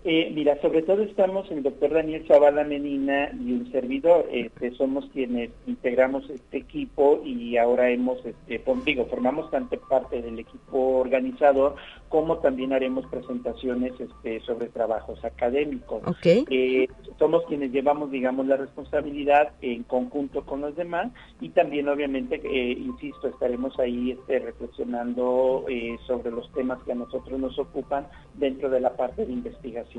[0.04, 4.28] Eh, mira, sobre todo estamos el doctor Daniel Zavala Menina y un servidor.
[4.32, 10.40] Este, somos quienes integramos este equipo y ahora hemos, este, digo, formamos tanto parte del
[10.40, 11.76] equipo organizador
[12.10, 16.02] como también haremos presentaciones este, sobre trabajos académicos.
[16.24, 16.88] Eh,
[17.20, 22.72] somos quienes llevamos, digamos, la responsabilidad en conjunto con los demás y también, obviamente, eh,
[22.72, 25.66] insisto, estaremos ahí este, reflexionando
[26.08, 29.91] sobre los temas que a nosotros nos ocupan dentro de la parte de investigación.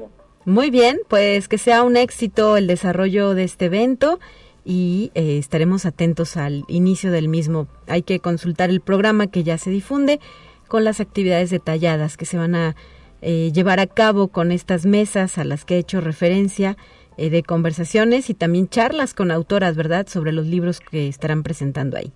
[0.45, 4.18] Muy bien, pues que sea un éxito el desarrollo de este evento
[4.64, 7.68] y eh, estaremos atentos al inicio del mismo.
[7.86, 10.20] Hay que consultar el programa que ya se difunde
[10.68, 12.76] con las actividades detalladas que se van a
[13.20, 16.76] eh, llevar a cabo con estas mesas a las que he hecho referencia
[17.16, 21.99] eh, de conversaciones y también charlas con autoras, ¿verdad?, sobre los libros que estarán presentando
[21.99, 22.12] ahí.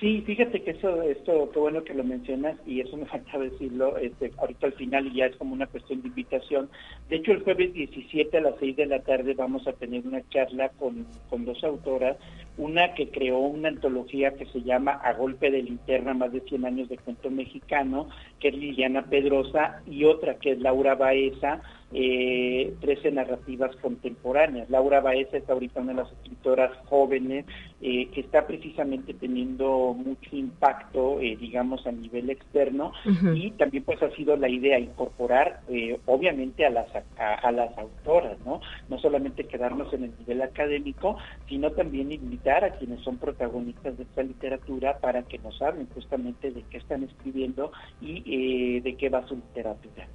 [0.00, 3.96] Sí, fíjate que eso, esto, qué bueno que lo mencionas y eso me falta decirlo
[3.96, 6.70] este, ahorita al final y ya es como una cuestión de invitación.
[7.08, 10.22] De hecho, el jueves 17 a las 6 de la tarde vamos a tener una
[10.28, 12.16] charla con, con dos autoras,
[12.56, 16.64] una que creó una antología que se llama A Golpe de Linterna, más de 100
[16.64, 21.60] años de cuento mexicano, que es Liliana Pedrosa, y otra que es Laura Baeza,
[21.92, 24.68] eh, 13 narrativas contemporáneas.
[24.70, 27.46] Laura Baeza es ahorita una de las escritoras jóvenes
[27.80, 32.92] eh, que está precisamente teniendo mucho impacto, eh, digamos, a nivel externo
[33.34, 38.36] y también pues ha sido la idea incorporar, eh, obviamente, a las, a, las autoras,
[38.44, 38.60] ¿no?
[38.88, 41.16] No solamente quedarnos en el nivel académico,
[41.48, 46.50] sino también invitar a quienes son protagonistas de esta literatura para que nos hablen justamente
[46.50, 50.08] de qué están escribiendo y de qué va su literatura.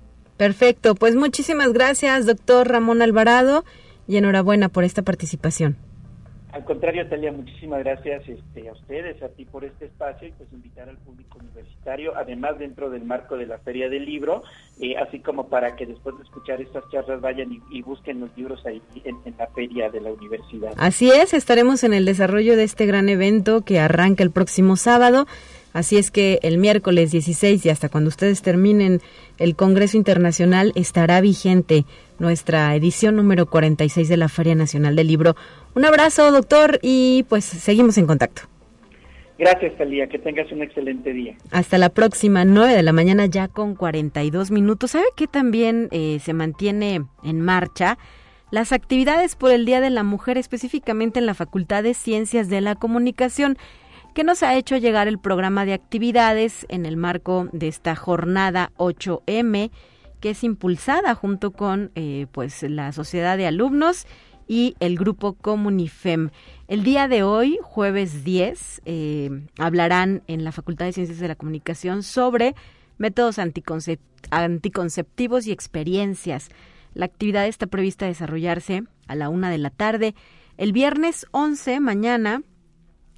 [0.43, 3.63] Perfecto, pues muchísimas gracias, doctor Ramón Alvarado,
[4.09, 5.77] y enhorabuena por esta participación.
[6.51, 10.51] Al contrario, Talia, muchísimas gracias este, a ustedes, a ti por este espacio y pues
[10.51, 14.43] invitar al público universitario, además dentro del marco de la Feria del Libro,
[14.81, 18.65] eh, así como para que después de escuchar estas charlas vayan y, busquen los libros
[18.65, 20.73] ahí en, en, la Feria de la Universidad.
[20.75, 25.25] Así es, estaremos en el desarrollo de este gran evento que arranca el próximo sábado.
[25.73, 29.01] Así es que el miércoles 16 y hasta cuando ustedes terminen
[29.39, 31.85] el Congreso Internacional estará vigente
[32.19, 35.35] nuestra edición número 46 de la Feria Nacional del Libro.
[35.75, 38.43] Un abrazo, doctor, y pues seguimos en contacto.
[39.39, 40.07] Gracias, Talía.
[40.07, 41.35] Que tengas un excelente día.
[41.51, 44.91] Hasta la próxima, 9 de la mañana, ya con 42 minutos.
[44.91, 47.97] ¿Sabe que también eh, se mantiene en marcha?
[48.51, 52.61] Las actividades por el Día de la Mujer, específicamente en la Facultad de Ciencias de
[52.61, 53.57] la Comunicación
[54.13, 58.71] que nos ha hecho llegar el programa de actividades en el marco de esta jornada
[58.77, 59.71] 8M,
[60.19, 64.05] que es impulsada junto con eh, pues la Sociedad de Alumnos
[64.47, 66.29] y el grupo Comunifem.
[66.67, 71.35] El día de hoy, jueves 10, eh, hablarán en la Facultad de Ciencias de la
[71.35, 72.53] Comunicación sobre
[72.99, 76.49] métodos anticonceptivos y experiencias
[76.93, 80.13] La actividad está prevista desarrollarse a la una de la tarde.
[80.57, 82.43] El viernes 11, mañana,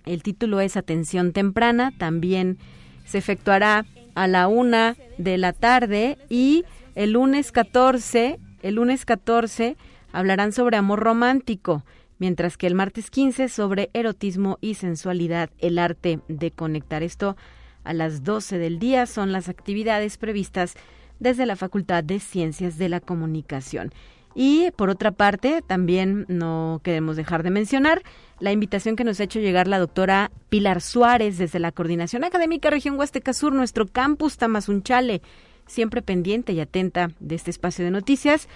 [0.05, 1.91] el título es Atención Temprana.
[1.97, 2.57] También
[3.05, 3.85] se efectuará
[4.15, 6.63] a la una de la tarde y
[6.95, 9.75] el lunes 14, el lunes 14
[10.13, 11.83] hablarán sobre amor romántico,
[12.19, 17.03] mientras que el martes 15 sobre erotismo y sensualidad, el arte de conectar.
[17.03, 17.35] Esto
[17.83, 20.75] a las 12 del día son las actividades previstas
[21.19, 23.91] desde la Facultad de Ciencias de la Comunicación.
[24.35, 28.03] Y por otra parte, también no queremos dejar de mencionar
[28.39, 32.69] la invitación que nos ha hecho llegar la doctora Pilar Suárez desde la Coordinación Académica
[32.69, 35.21] Región Huasteca Sur, nuestro campus Tamazunchale,
[35.65, 38.49] siempre pendiente y atenta de este espacio de noticias.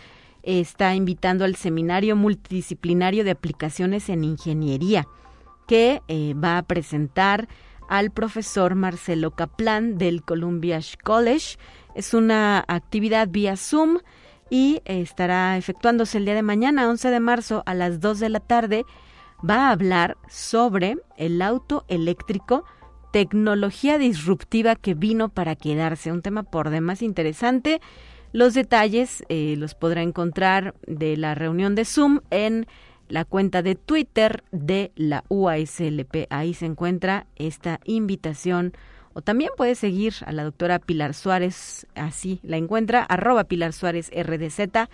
[0.44, 5.08] Está invitando al seminario multidisciplinario de aplicaciones en ingeniería,
[5.66, 7.48] que eh, va a presentar
[7.88, 11.58] al profesor Marcelo Kaplan del Columbia College.
[11.96, 14.00] Es una actividad vía Zoom
[14.50, 18.40] y estará efectuándose el día de mañana, 11 de marzo, a las 2 de la
[18.40, 18.86] tarde.
[19.48, 22.66] Va a hablar sobre el auto eléctrico,
[23.12, 26.12] tecnología disruptiva que vino para quedarse.
[26.12, 27.82] Un tema por demás interesante.
[28.32, 32.68] Los detalles eh, los podrá encontrar de la reunión de Zoom en
[33.08, 36.28] la cuenta de Twitter de la UASLP.
[36.30, 38.74] Ahí se encuentra esta invitación
[39.14, 44.12] o también puede seguir a la doctora Pilar Suárez, así la encuentra, arroba Pilar Suárez
[44.16, 44.88] RDZ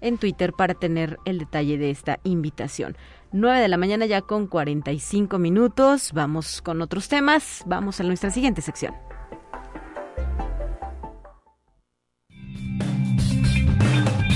[0.00, 2.96] en Twitter para tener el detalle de esta invitación.
[3.32, 6.12] 9 de la mañana ya con 45 minutos.
[6.12, 7.62] Vamos con otros temas.
[7.66, 8.94] Vamos a nuestra siguiente sección.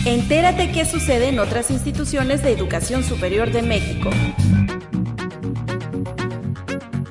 [0.07, 4.11] Entérate qué sucede en otras instituciones de educación superior de México.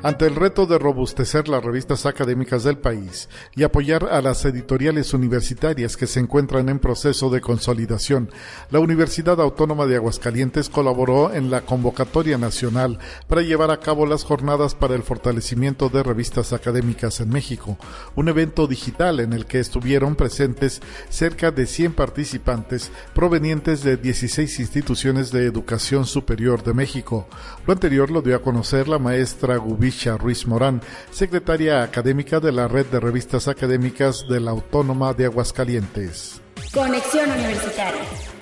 [0.02, 5.14] Ante el reto de robustecer las revistas académicas del país y apoyar a las editoriales
[5.14, 8.30] universitarias que se encuentran en proceso de consolidación,
[8.72, 12.98] la Universidad Autónoma de Aguascalientes colaboró en la convocatoria nacional
[13.28, 17.78] para llevar a cabo las jornadas para el fortalecimiento de revistas académicas en México,
[18.16, 24.62] un evento digital en el que estuvieron presentes cerca de 100 participantes provenientes de 16
[24.62, 27.28] instituciones de educación superior de México.
[27.68, 30.82] Lo anterior lo dio a conocer la maestra Gubi Ruiz Morán,
[31.12, 36.42] secretaria académica de la Red de Revistas Académicas de la Autónoma de Aguascalientes.
[36.74, 38.39] Conexión Universitaria.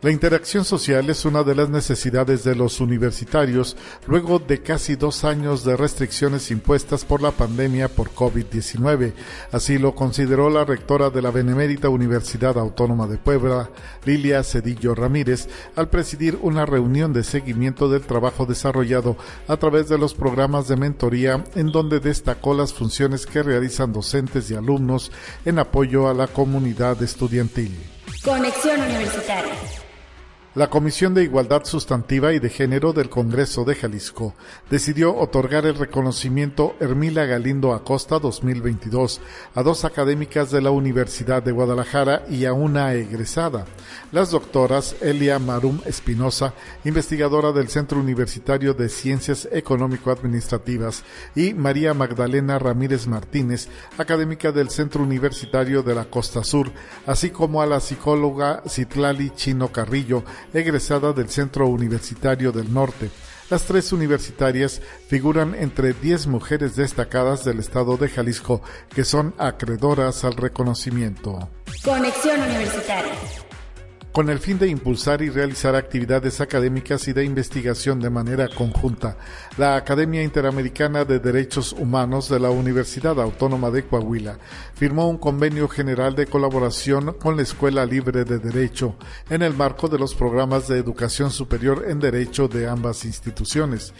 [0.00, 3.76] La interacción social es una de las necesidades de los universitarios
[4.06, 9.12] luego de casi dos años de restricciones impuestas por la pandemia por COVID-19.
[9.50, 13.70] Así lo consideró la rectora de la Benemérita Universidad Autónoma de Puebla,
[14.04, 19.16] Lilia Cedillo Ramírez, al presidir una reunión de seguimiento del trabajo desarrollado
[19.48, 24.48] a través de los programas de mentoría en donde destacó las funciones que realizan docentes
[24.48, 25.10] y alumnos
[25.44, 27.76] en apoyo a la comunidad estudiantil.
[28.22, 29.87] Conexión Universitaria.
[30.54, 34.34] La Comisión de Igualdad Sustantiva y de Género del Congreso de Jalisco
[34.70, 39.20] decidió otorgar el reconocimiento Hermila Galindo Acosta 2022
[39.54, 43.66] a dos académicas de la Universidad de Guadalajara y a una egresada.
[44.10, 51.04] Las doctoras Elia Marum Espinosa, investigadora del Centro Universitario de Ciencias Económico-Administrativas,
[51.36, 53.68] y María Magdalena Ramírez Martínez,
[53.98, 56.72] académica del Centro Universitario de la Costa Sur,
[57.06, 63.10] así como a la psicóloga Citlali Chino Carrillo, egresada del Centro Universitario del Norte.
[63.50, 68.62] Las tres universitarias figuran entre 10 mujeres destacadas del estado de Jalisco
[68.94, 71.48] que son acreedoras al reconocimiento.
[71.82, 73.14] Conexión Universitaria
[74.12, 79.16] con el fin de impulsar y realizar actividades académicas y de investigación de manera conjunta.
[79.56, 84.38] La Academia Interamericana de Derechos Humanos de la Universidad Autónoma de Coahuila
[84.74, 88.96] firmó un convenio general de colaboración con la Escuela Libre de Derecho
[89.30, 93.92] en el marco de los programas de educación superior en derecho de ambas instituciones.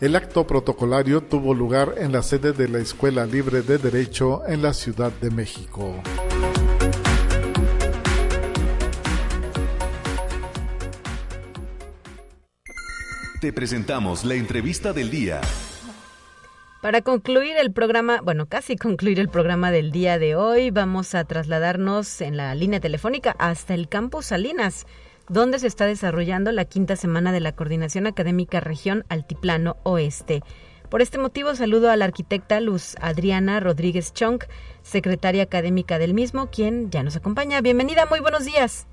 [0.00, 4.60] El acto protocolario tuvo lugar en la sede de la Escuela Libre de Derecho en
[4.60, 6.02] la Ciudad de México.
[13.42, 15.40] Te presentamos la entrevista del día.
[16.80, 21.24] Para concluir el programa, bueno, casi concluir el programa del día de hoy, vamos a
[21.24, 24.86] trasladarnos en la línea telefónica hasta el campus Salinas,
[25.28, 30.42] donde se está desarrollando la quinta semana de la Coordinación Académica Región Altiplano Oeste.
[30.88, 34.44] Por este motivo saludo a la arquitecta Luz Adriana Rodríguez Chong,
[34.82, 37.60] secretaria académica del mismo, quien ya nos acompaña.
[37.60, 38.86] Bienvenida, muy buenos días.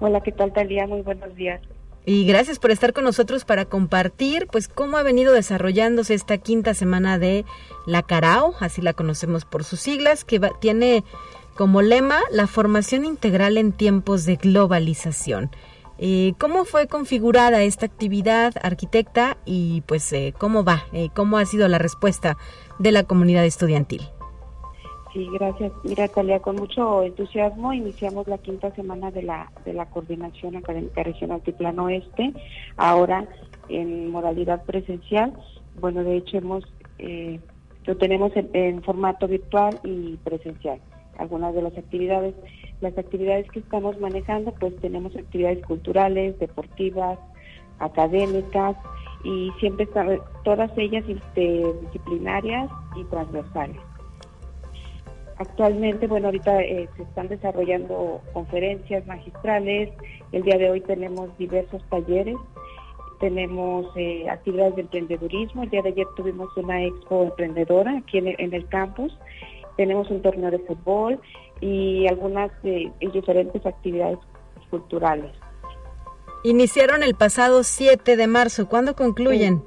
[0.00, 0.84] Hola, ¿qué tal Talía?
[0.88, 1.60] Muy buenos días.
[2.08, 6.72] Y gracias por estar con nosotros para compartir, pues, cómo ha venido desarrollándose esta quinta
[6.72, 7.44] semana de
[7.84, 11.04] la Carao, así la conocemos por sus siglas, que tiene
[11.54, 15.50] como lema la formación integral en tiempos de globalización.
[15.98, 20.86] Eh, ¿Cómo fue configurada esta actividad, arquitecta, y pues eh, cómo va?
[20.94, 22.38] Eh, ¿Cómo ha sido la respuesta
[22.78, 24.08] de la comunidad estudiantil?
[25.18, 25.72] Sí, gracias.
[25.82, 31.02] Mira, Talia, con mucho entusiasmo iniciamos la quinta semana de la, de la Coordinación Académica
[31.02, 32.32] Regional Tiplano Oeste,
[32.76, 33.26] ahora
[33.68, 35.32] en modalidad presencial.
[35.80, 36.64] Bueno, de hecho, hemos
[37.84, 40.78] lo tenemos en formato virtual y presencial
[41.18, 42.36] algunas de las actividades.
[42.80, 47.18] Las actividades que estamos manejando, pues tenemos actividades culturales, deportivas,
[47.80, 48.76] académicas
[49.24, 49.88] y siempre
[50.44, 53.87] todas ellas disciplinarias y transversales.
[55.38, 59.90] Actualmente, bueno, ahorita eh, se están desarrollando conferencias magistrales.
[60.32, 62.36] El día de hoy tenemos diversos talleres,
[63.20, 65.62] tenemos eh, actividades de emprendedurismo.
[65.62, 69.16] El día de ayer tuvimos una expo emprendedora aquí en el campus
[69.78, 71.20] tenemos un torneo de fútbol
[71.60, 74.18] y algunas eh, diferentes actividades
[74.68, 75.32] culturales.
[76.42, 78.68] Iniciaron el pasado 7 de marzo.
[78.68, 79.62] ¿Cuándo concluyen?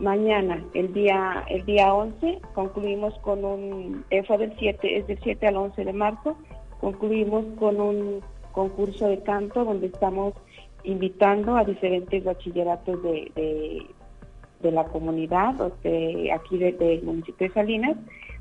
[0.00, 5.18] Mañana, el día el día 11, concluimos con un, eh, fue del 7, es del
[5.20, 6.36] 7 al 11 de marzo,
[6.80, 8.20] concluimos con un
[8.52, 10.34] concurso de canto donde estamos
[10.84, 13.84] invitando a diferentes bachilleratos de,
[14.60, 17.96] de, la comunidad, de aquí del municipio de Salinas,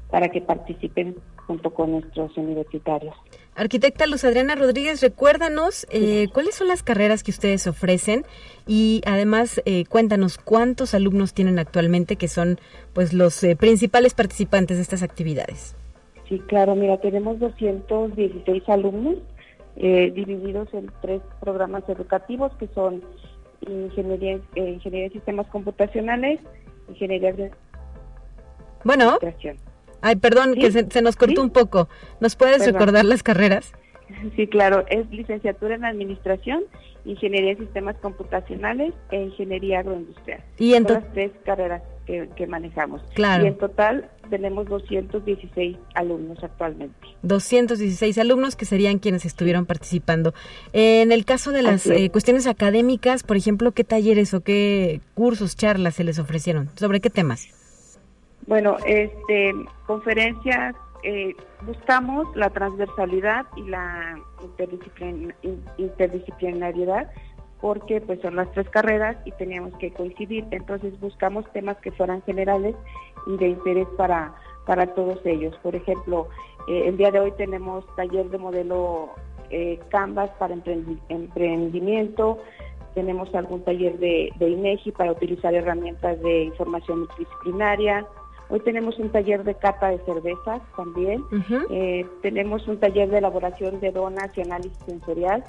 [0.10, 3.16] para que participen junto con nuestros universitarios.
[3.56, 8.24] Arquitecta Luz Adriana Rodríguez, recuérdanos eh, cuáles son las carreras que ustedes ofrecen
[8.66, 12.60] y además eh, cuéntanos cuántos alumnos tienen actualmente que son
[12.94, 15.76] pues los eh, principales participantes de estas actividades.
[16.30, 19.16] Sí, claro, mira, tenemos 216 alumnos
[19.76, 23.04] divididos en tres programas educativos que son
[23.62, 26.40] ingeniería, ingeniería de sistemas computacionales,
[26.90, 27.52] ingeniería de
[28.84, 29.18] bueno,
[30.08, 31.90] Ay, perdón, que se, nos cortó un poco.
[32.22, 33.74] ¿Nos puedes recordar las carreras?
[34.38, 34.86] Sí, claro.
[34.90, 36.64] Es licenciatura en Administración,
[37.04, 40.42] Ingeniería de Sistemas Computacionales e Ingeniería Agroindustrial.
[40.58, 43.02] Y en Son las tres carreras que, manejamos.
[43.16, 43.44] Claro.
[43.44, 46.96] Y en total tenemos 216 alumnos actualmente.
[47.24, 50.34] 216 alumnos que serían quienes estuvieron participando.
[50.72, 55.58] En el caso de las eh, cuestiones académicas, por ejemplo, ¿qué talleres o qué cursos,
[55.58, 56.70] charlas se les ofrecieron?
[56.78, 57.50] ¿Sobre qué temas?
[58.48, 59.54] Bueno, este,
[59.86, 60.74] conferencias,
[61.04, 61.36] eh,
[61.66, 64.18] buscamos la transversalidad y la
[65.78, 67.12] interdisciplinariedad
[67.60, 72.22] porque pues son las tres carreras y teníamos que coincidir, entonces buscamos temas que fueran
[72.22, 72.76] generales
[73.26, 74.34] y de interés para,
[74.66, 75.54] para todos ellos.
[75.62, 76.30] Por ejemplo,
[76.70, 79.10] eh, el día de hoy tenemos taller de modelo
[79.50, 80.56] eh, Canvas para
[81.10, 82.40] emprendimiento,
[82.94, 88.08] tenemos algún taller de, de INEGI para utilizar herramientas de información multidisciplinaria,
[88.50, 91.24] Hoy tenemos un taller de cata de cervezas también.
[91.70, 95.44] Eh, tenemos un taller de elaboración de donas y análisis sensorial,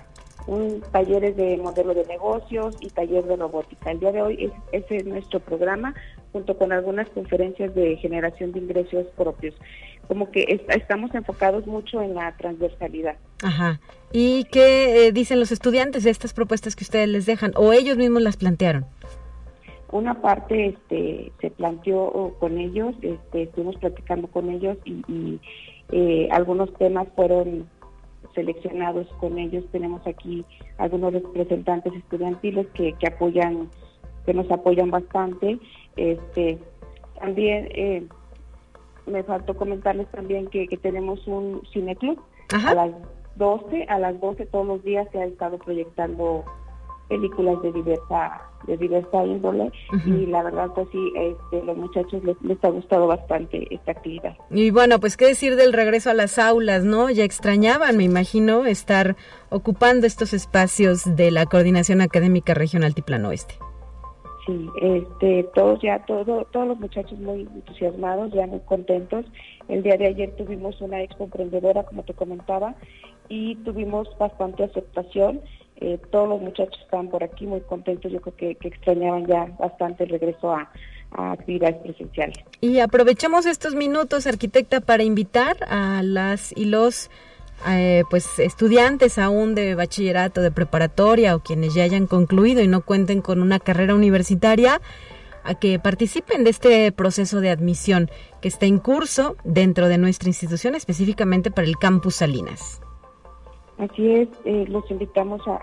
[0.49, 3.93] un taller de modelo de negocios y taller de robótica.
[3.93, 5.95] El día de hoy es, ese es nuestro programa
[6.33, 9.55] junto con algunas conferencias de generación de ingresos propios.
[10.09, 13.17] Como que estamos enfocados mucho en la transversalidad.
[13.43, 13.81] Ajá.
[14.11, 17.97] ¿Y qué eh, dicen los estudiantes de estas propuestas que ustedes les dejan o ellos
[17.97, 18.87] mismos las plantearon?
[19.91, 25.41] Una parte este, se planteó con ellos, este, estuvimos platicando con ellos y,
[25.91, 27.67] eh, algunos temas fueron
[28.35, 29.65] seleccionados con ellos.
[29.73, 30.45] Tenemos aquí
[30.77, 33.71] algunos representantes estudiantiles que, que apoyan,
[34.27, 35.59] que nos apoyan bastante.
[35.97, 36.59] Este,
[37.19, 38.07] también eh,
[39.07, 42.21] me faltó comentarles también que, que tenemos un cineclub
[42.53, 42.91] a las
[43.37, 46.45] 12, a las 12 todos los días se ha estado proyectando
[47.09, 49.71] películas de diversa de diversa índole.
[50.05, 54.37] Y la verdad pues sí este, los muchachos les, les ha gustado bastante esta actividad.
[54.51, 58.67] Y bueno pues qué decir del regreso a las aulas no ya extrañaban me imagino
[58.67, 59.17] estar
[59.51, 63.55] ocupando estos espacios de la coordinación académica regional Tiplano Oeste.
[64.47, 69.25] Sí este todos ya todo, todos los muchachos muy entusiasmados ya muy contentos.
[69.69, 72.75] El día de ayer tuvimos una expo emprendedora como te comentaba
[73.29, 75.41] y tuvimos bastante aceptación
[75.81, 80.05] eh, todos los muchachos están por aquí muy contentos, yo creo que, extrañaban ya bastante
[80.05, 80.71] el regreso a,
[81.11, 82.37] actividades presenciales.
[82.61, 87.11] Y aprovechamos estos minutos, arquitecta, para invitar a las y los
[87.67, 92.83] eh, pues estudiantes aún de bachillerato, de preparatoria o quienes ya hayan concluido y no
[92.83, 94.83] cuenten con una carrera universitaria
[95.45, 98.11] a que participen de este proceso de admisión
[98.43, 102.83] que está en curso dentro de nuestra institución, específicamente para el campus Salinas.
[103.79, 105.61] Así es, eh, los invitamos a,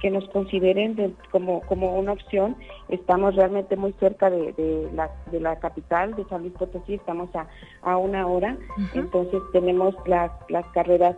[0.00, 2.56] que nos consideren como, como una opción.
[2.88, 7.46] Estamos realmente muy cerca de, la, de la capital, de San Luis Potosí, estamos a,
[7.82, 8.56] a una hora,
[8.94, 11.16] entonces tenemos las, las carreras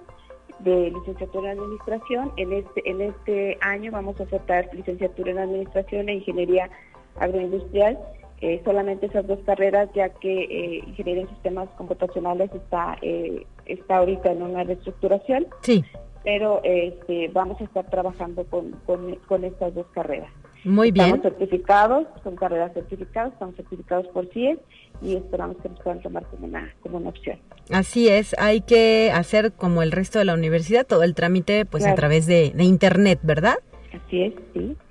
[0.61, 2.33] de licenciatura en administración.
[2.37, 6.70] En este, en este año vamos a ofertar licenciatura en administración e ingeniería
[7.18, 7.99] agroindustrial.
[8.41, 13.97] Eh, solamente esas dos carreras, ya que eh, ingeniería en sistemas computacionales está, eh, está
[13.97, 15.47] ahorita en una reestructuración.
[15.62, 15.83] Sí.
[16.27, 20.29] Pero este, vamos a estar trabajando con, con, estas dos carreras.
[20.64, 21.07] Muy bien.
[21.07, 24.59] Estamos certificados, son carreras certificadas, estamos certificados por CIES
[25.01, 27.39] y esperamos que nos puedan tomar como una, como una opción.
[27.70, 31.87] Así es, hay que hacer como el resto de la universidad todo el trámite pues
[31.87, 33.59] a través de, de, internet, ¿verdad?
[33.95, 34.35] Así es,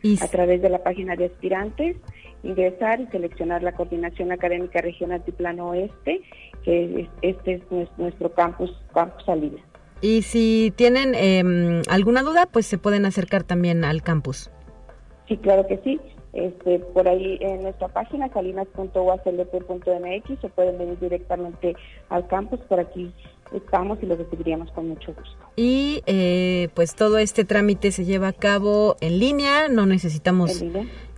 [0.01, 0.17] sí.
[0.21, 1.97] A través de la página de aspirantes
[2.45, 6.21] ingresar y seleccionar la coordinación académica regional Tiplano Oeste,
[6.63, 9.63] que este es nuestro campus, campus Salinas.
[10.05, 14.51] Y si tienen eh, alguna duda, pues se pueden acercar también al campus.
[15.27, 15.99] Sí, claro que sí.
[16.31, 21.75] Este, por ahí en nuestra página salinas.uaclp.mx se pueden venir directamente
[22.09, 22.59] al campus.
[22.69, 23.11] Por aquí
[23.51, 25.35] estamos y lo recibiríamos con mucho gusto.
[25.55, 30.63] Y eh, pues todo este trámite se lleva a cabo en línea, no necesitamos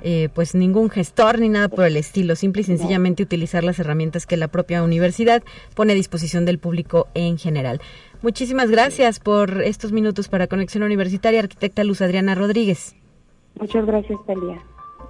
[0.01, 4.27] eh, pues ningún gestor ni nada por el estilo, simple y sencillamente utilizar las herramientas
[4.27, 7.81] que la propia universidad pone a disposición del público en general.
[8.21, 12.95] Muchísimas gracias por estos minutos para Conexión Universitaria, arquitecta Luz Adriana Rodríguez.
[13.59, 14.61] Muchas gracias, Talia.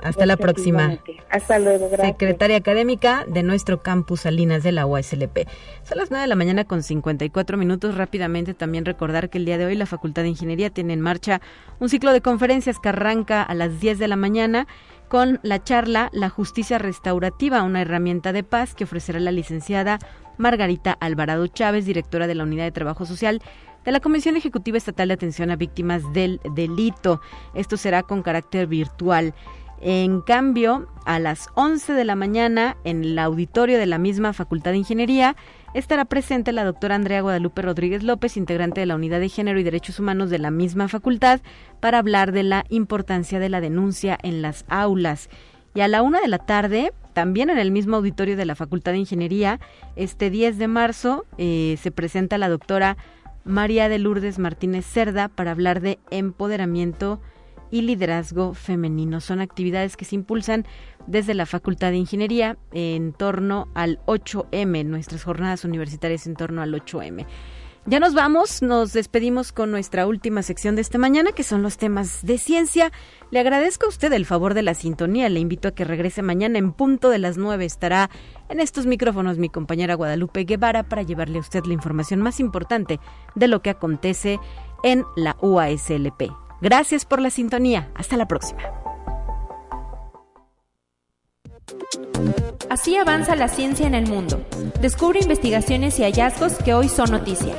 [0.03, 0.97] Hasta la próxima.
[1.29, 2.09] Hasta luego, gracias.
[2.09, 5.47] Secretaria académica de nuestro campus Salinas de la UASLP.
[5.83, 7.95] Son las 9 de la mañana con 54 minutos.
[7.95, 11.41] Rápidamente también recordar que el día de hoy la Facultad de Ingeniería tiene en marcha
[11.79, 14.67] un ciclo de conferencias que arranca a las 10 de la mañana
[15.07, 19.99] con la charla La Justicia Restaurativa, una herramienta de paz que ofrecerá la licenciada
[20.37, 23.41] Margarita Alvarado Chávez, directora de la Unidad de Trabajo Social
[23.85, 27.21] de la Comisión Ejecutiva Estatal de Atención a Víctimas del Delito.
[27.53, 29.33] Esto será con carácter virtual.
[29.79, 34.71] En cambio, a las 11 de la mañana, en el auditorio de la misma Facultad
[34.71, 35.35] de Ingeniería,
[35.73, 39.63] estará presente la doctora Andrea Guadalupe Rodríguez López, integrante de la Unidad de Género y
[39.63, 41.41] Derechos Humanos de la misma facultad,
[41.79, 45.29] para hablar de la importancia de la denuncia en las aulas.
[45.75, 48.91] Y a la una de la tarde, también en el mismo auditorio de la Facultad
[48.91, 49.59] de Ingeniería,
[49.95, 52.95] este 10 de marzo, eh, se presenta la doctora
[53.43, 57.19] María de Lourdes Martínez Cerda para hablar de empoderamiento
[57.71, 59.19] y liderazgo femenino.
[59.19, 60.67] Son actividades que se impulsan
[61.07, 66.71] desde la Facultad de Ingeniería en torno al 8M, nuestras jornadas universitarias en torno al
[66.71, 67.25] 8M.
[67.89, 71.77] Ya nos vamos, nos despedimos con nuestra última sección de esta mañana, que son los
[71.77, 72.91] temas de ciencia.
[73.31, 76.59] Le agradezco a usted el favor de la sintonía, le invito a que regrese mañana
[76.59, 77.63] en punto de las 9.
[77.63, 78.09] Estará
[78.49, 82.99] en estos micrófonos mi compañera Guadalupe Guevara para llevarle a usted la información más importante
[83.35, 84.37] de lo que acontece
[84.83, 86.29] en la UASLP.
[86.59, 87.89] Gracias por la sintonía.
[87.95, 88.63] Hasta la próxima.
[92.69, 94.45] Así avanza la ciencia en el mundo.
[94.81, 97.55] Descubre investigaciones y hallazgos que hoy son noticia.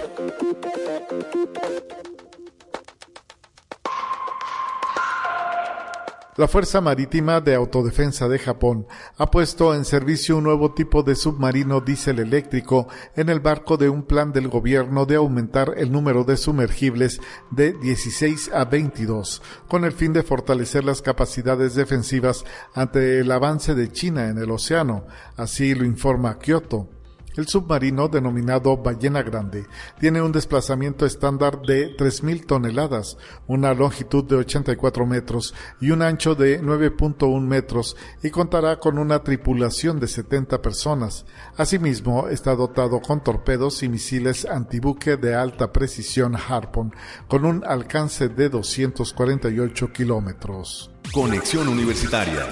[6.39, 8.87] La Fuerza Marítima de Autodefensa de Japón
[9.17, 12.87] ha puesto en servicio un nuevo tipo de submarino diésel eléctrico
[13.17, 17.21] en el barco de un plan del gobierno de aumentar el número de sumergibles
[17.51, 23.75] de 16 a 22, con el fin de fortalecer las capacidades defensivas ante el avance
[23.75, 25.07] de China en el océano.
[25.37, 26.98] Así lo informa Kyoto.
[27.39, 29.65] El submarino, denominado Ballena Grande,
[30.01, 33.17] tiene un desplazamiento estándar de 3.000 toneladas,
[33.47, 39.23] una longitud de 84 metros y un ancho de 9.1 metros y contará con una
[39.23, 41.27] tripulación de 70 personas.
[41.57, 46.93] Asimismo, está dotado con torpedos y misiles antibuque de alta precisión Harpoon,
[47.29, 50.91] con un alcance de 248 kilómetros.
[51.13, 52.49] Conexión Universitaria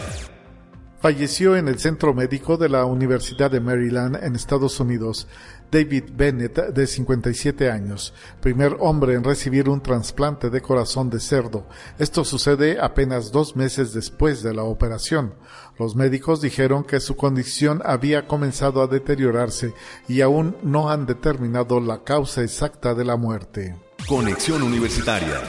[1.00, 5.26] falleció en el centro médico de la Universidad de Maryland en Estados Unidos
[5.70, 11.66] David Bennett, de 57 años, primer hombre en recibir un trasplante de corazón de cerdo.
[11.98, 15.34] Esto sucede apenas dos meses después de la operación.
[15.78, 19.74] Los médicos dijeron que su condición había comenzado a deteriorarse
[20.08, 23.76] y aún no han determinado la causa exacta de la muerte.
[24.08, 25.42] Conexión Universitaria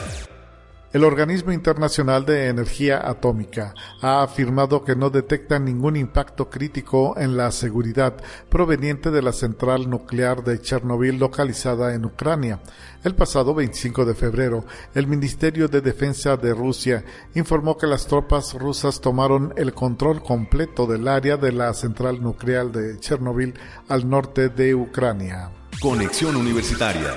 [0.92, 7.36] el Organismo Internacional de Energía Atómica ha afirmado que no detecta ningún impacto crítico en
[7.36, 8.16] la seguridad
[8.48, 12.60] proveniente de la central nuclear de Chernobyl localizada en Ucrania.
[13.04, 14.64] El pasado 25 de febrero,
[14.94, 20.86] el Ministerio de Defensa de Rusia informó que las tropas rusas tomaron el control completo
[20.86, 23.54] del área de la central nuclear de Chernobyl
[23.88, 25.50] al norte de Ucrania.
[25.80, 27.14] Conexión Universitaria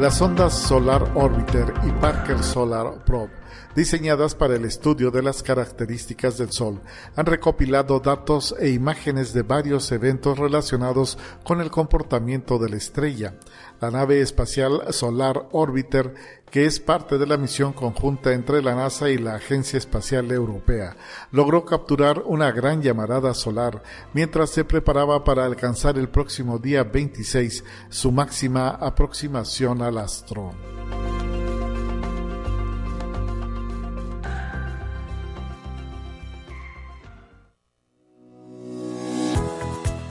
[0.00, 3.40] Las ondas Solar Orbiter y Parker Solar Probe
[3.74, 6.80] diseñadas para el estudio de las características del Sol.
[7.16, 13.34] Han recopilado datos e imágenes de varios eventos relacionados con el comportamiento de la estrella.
[13.80, 16.14] La nave espacial Solar Orbiter,
[16.50, 20.96] que es parte de la misión conjunta entre la NASA y la Agencia Espacial Europea,
[21.30, 23.82] logró capturar una gran llamarada solar
[24.12, 30.52] mientras se preparaba para alcanzar el próximo día 26 su máxima aproximación al astro.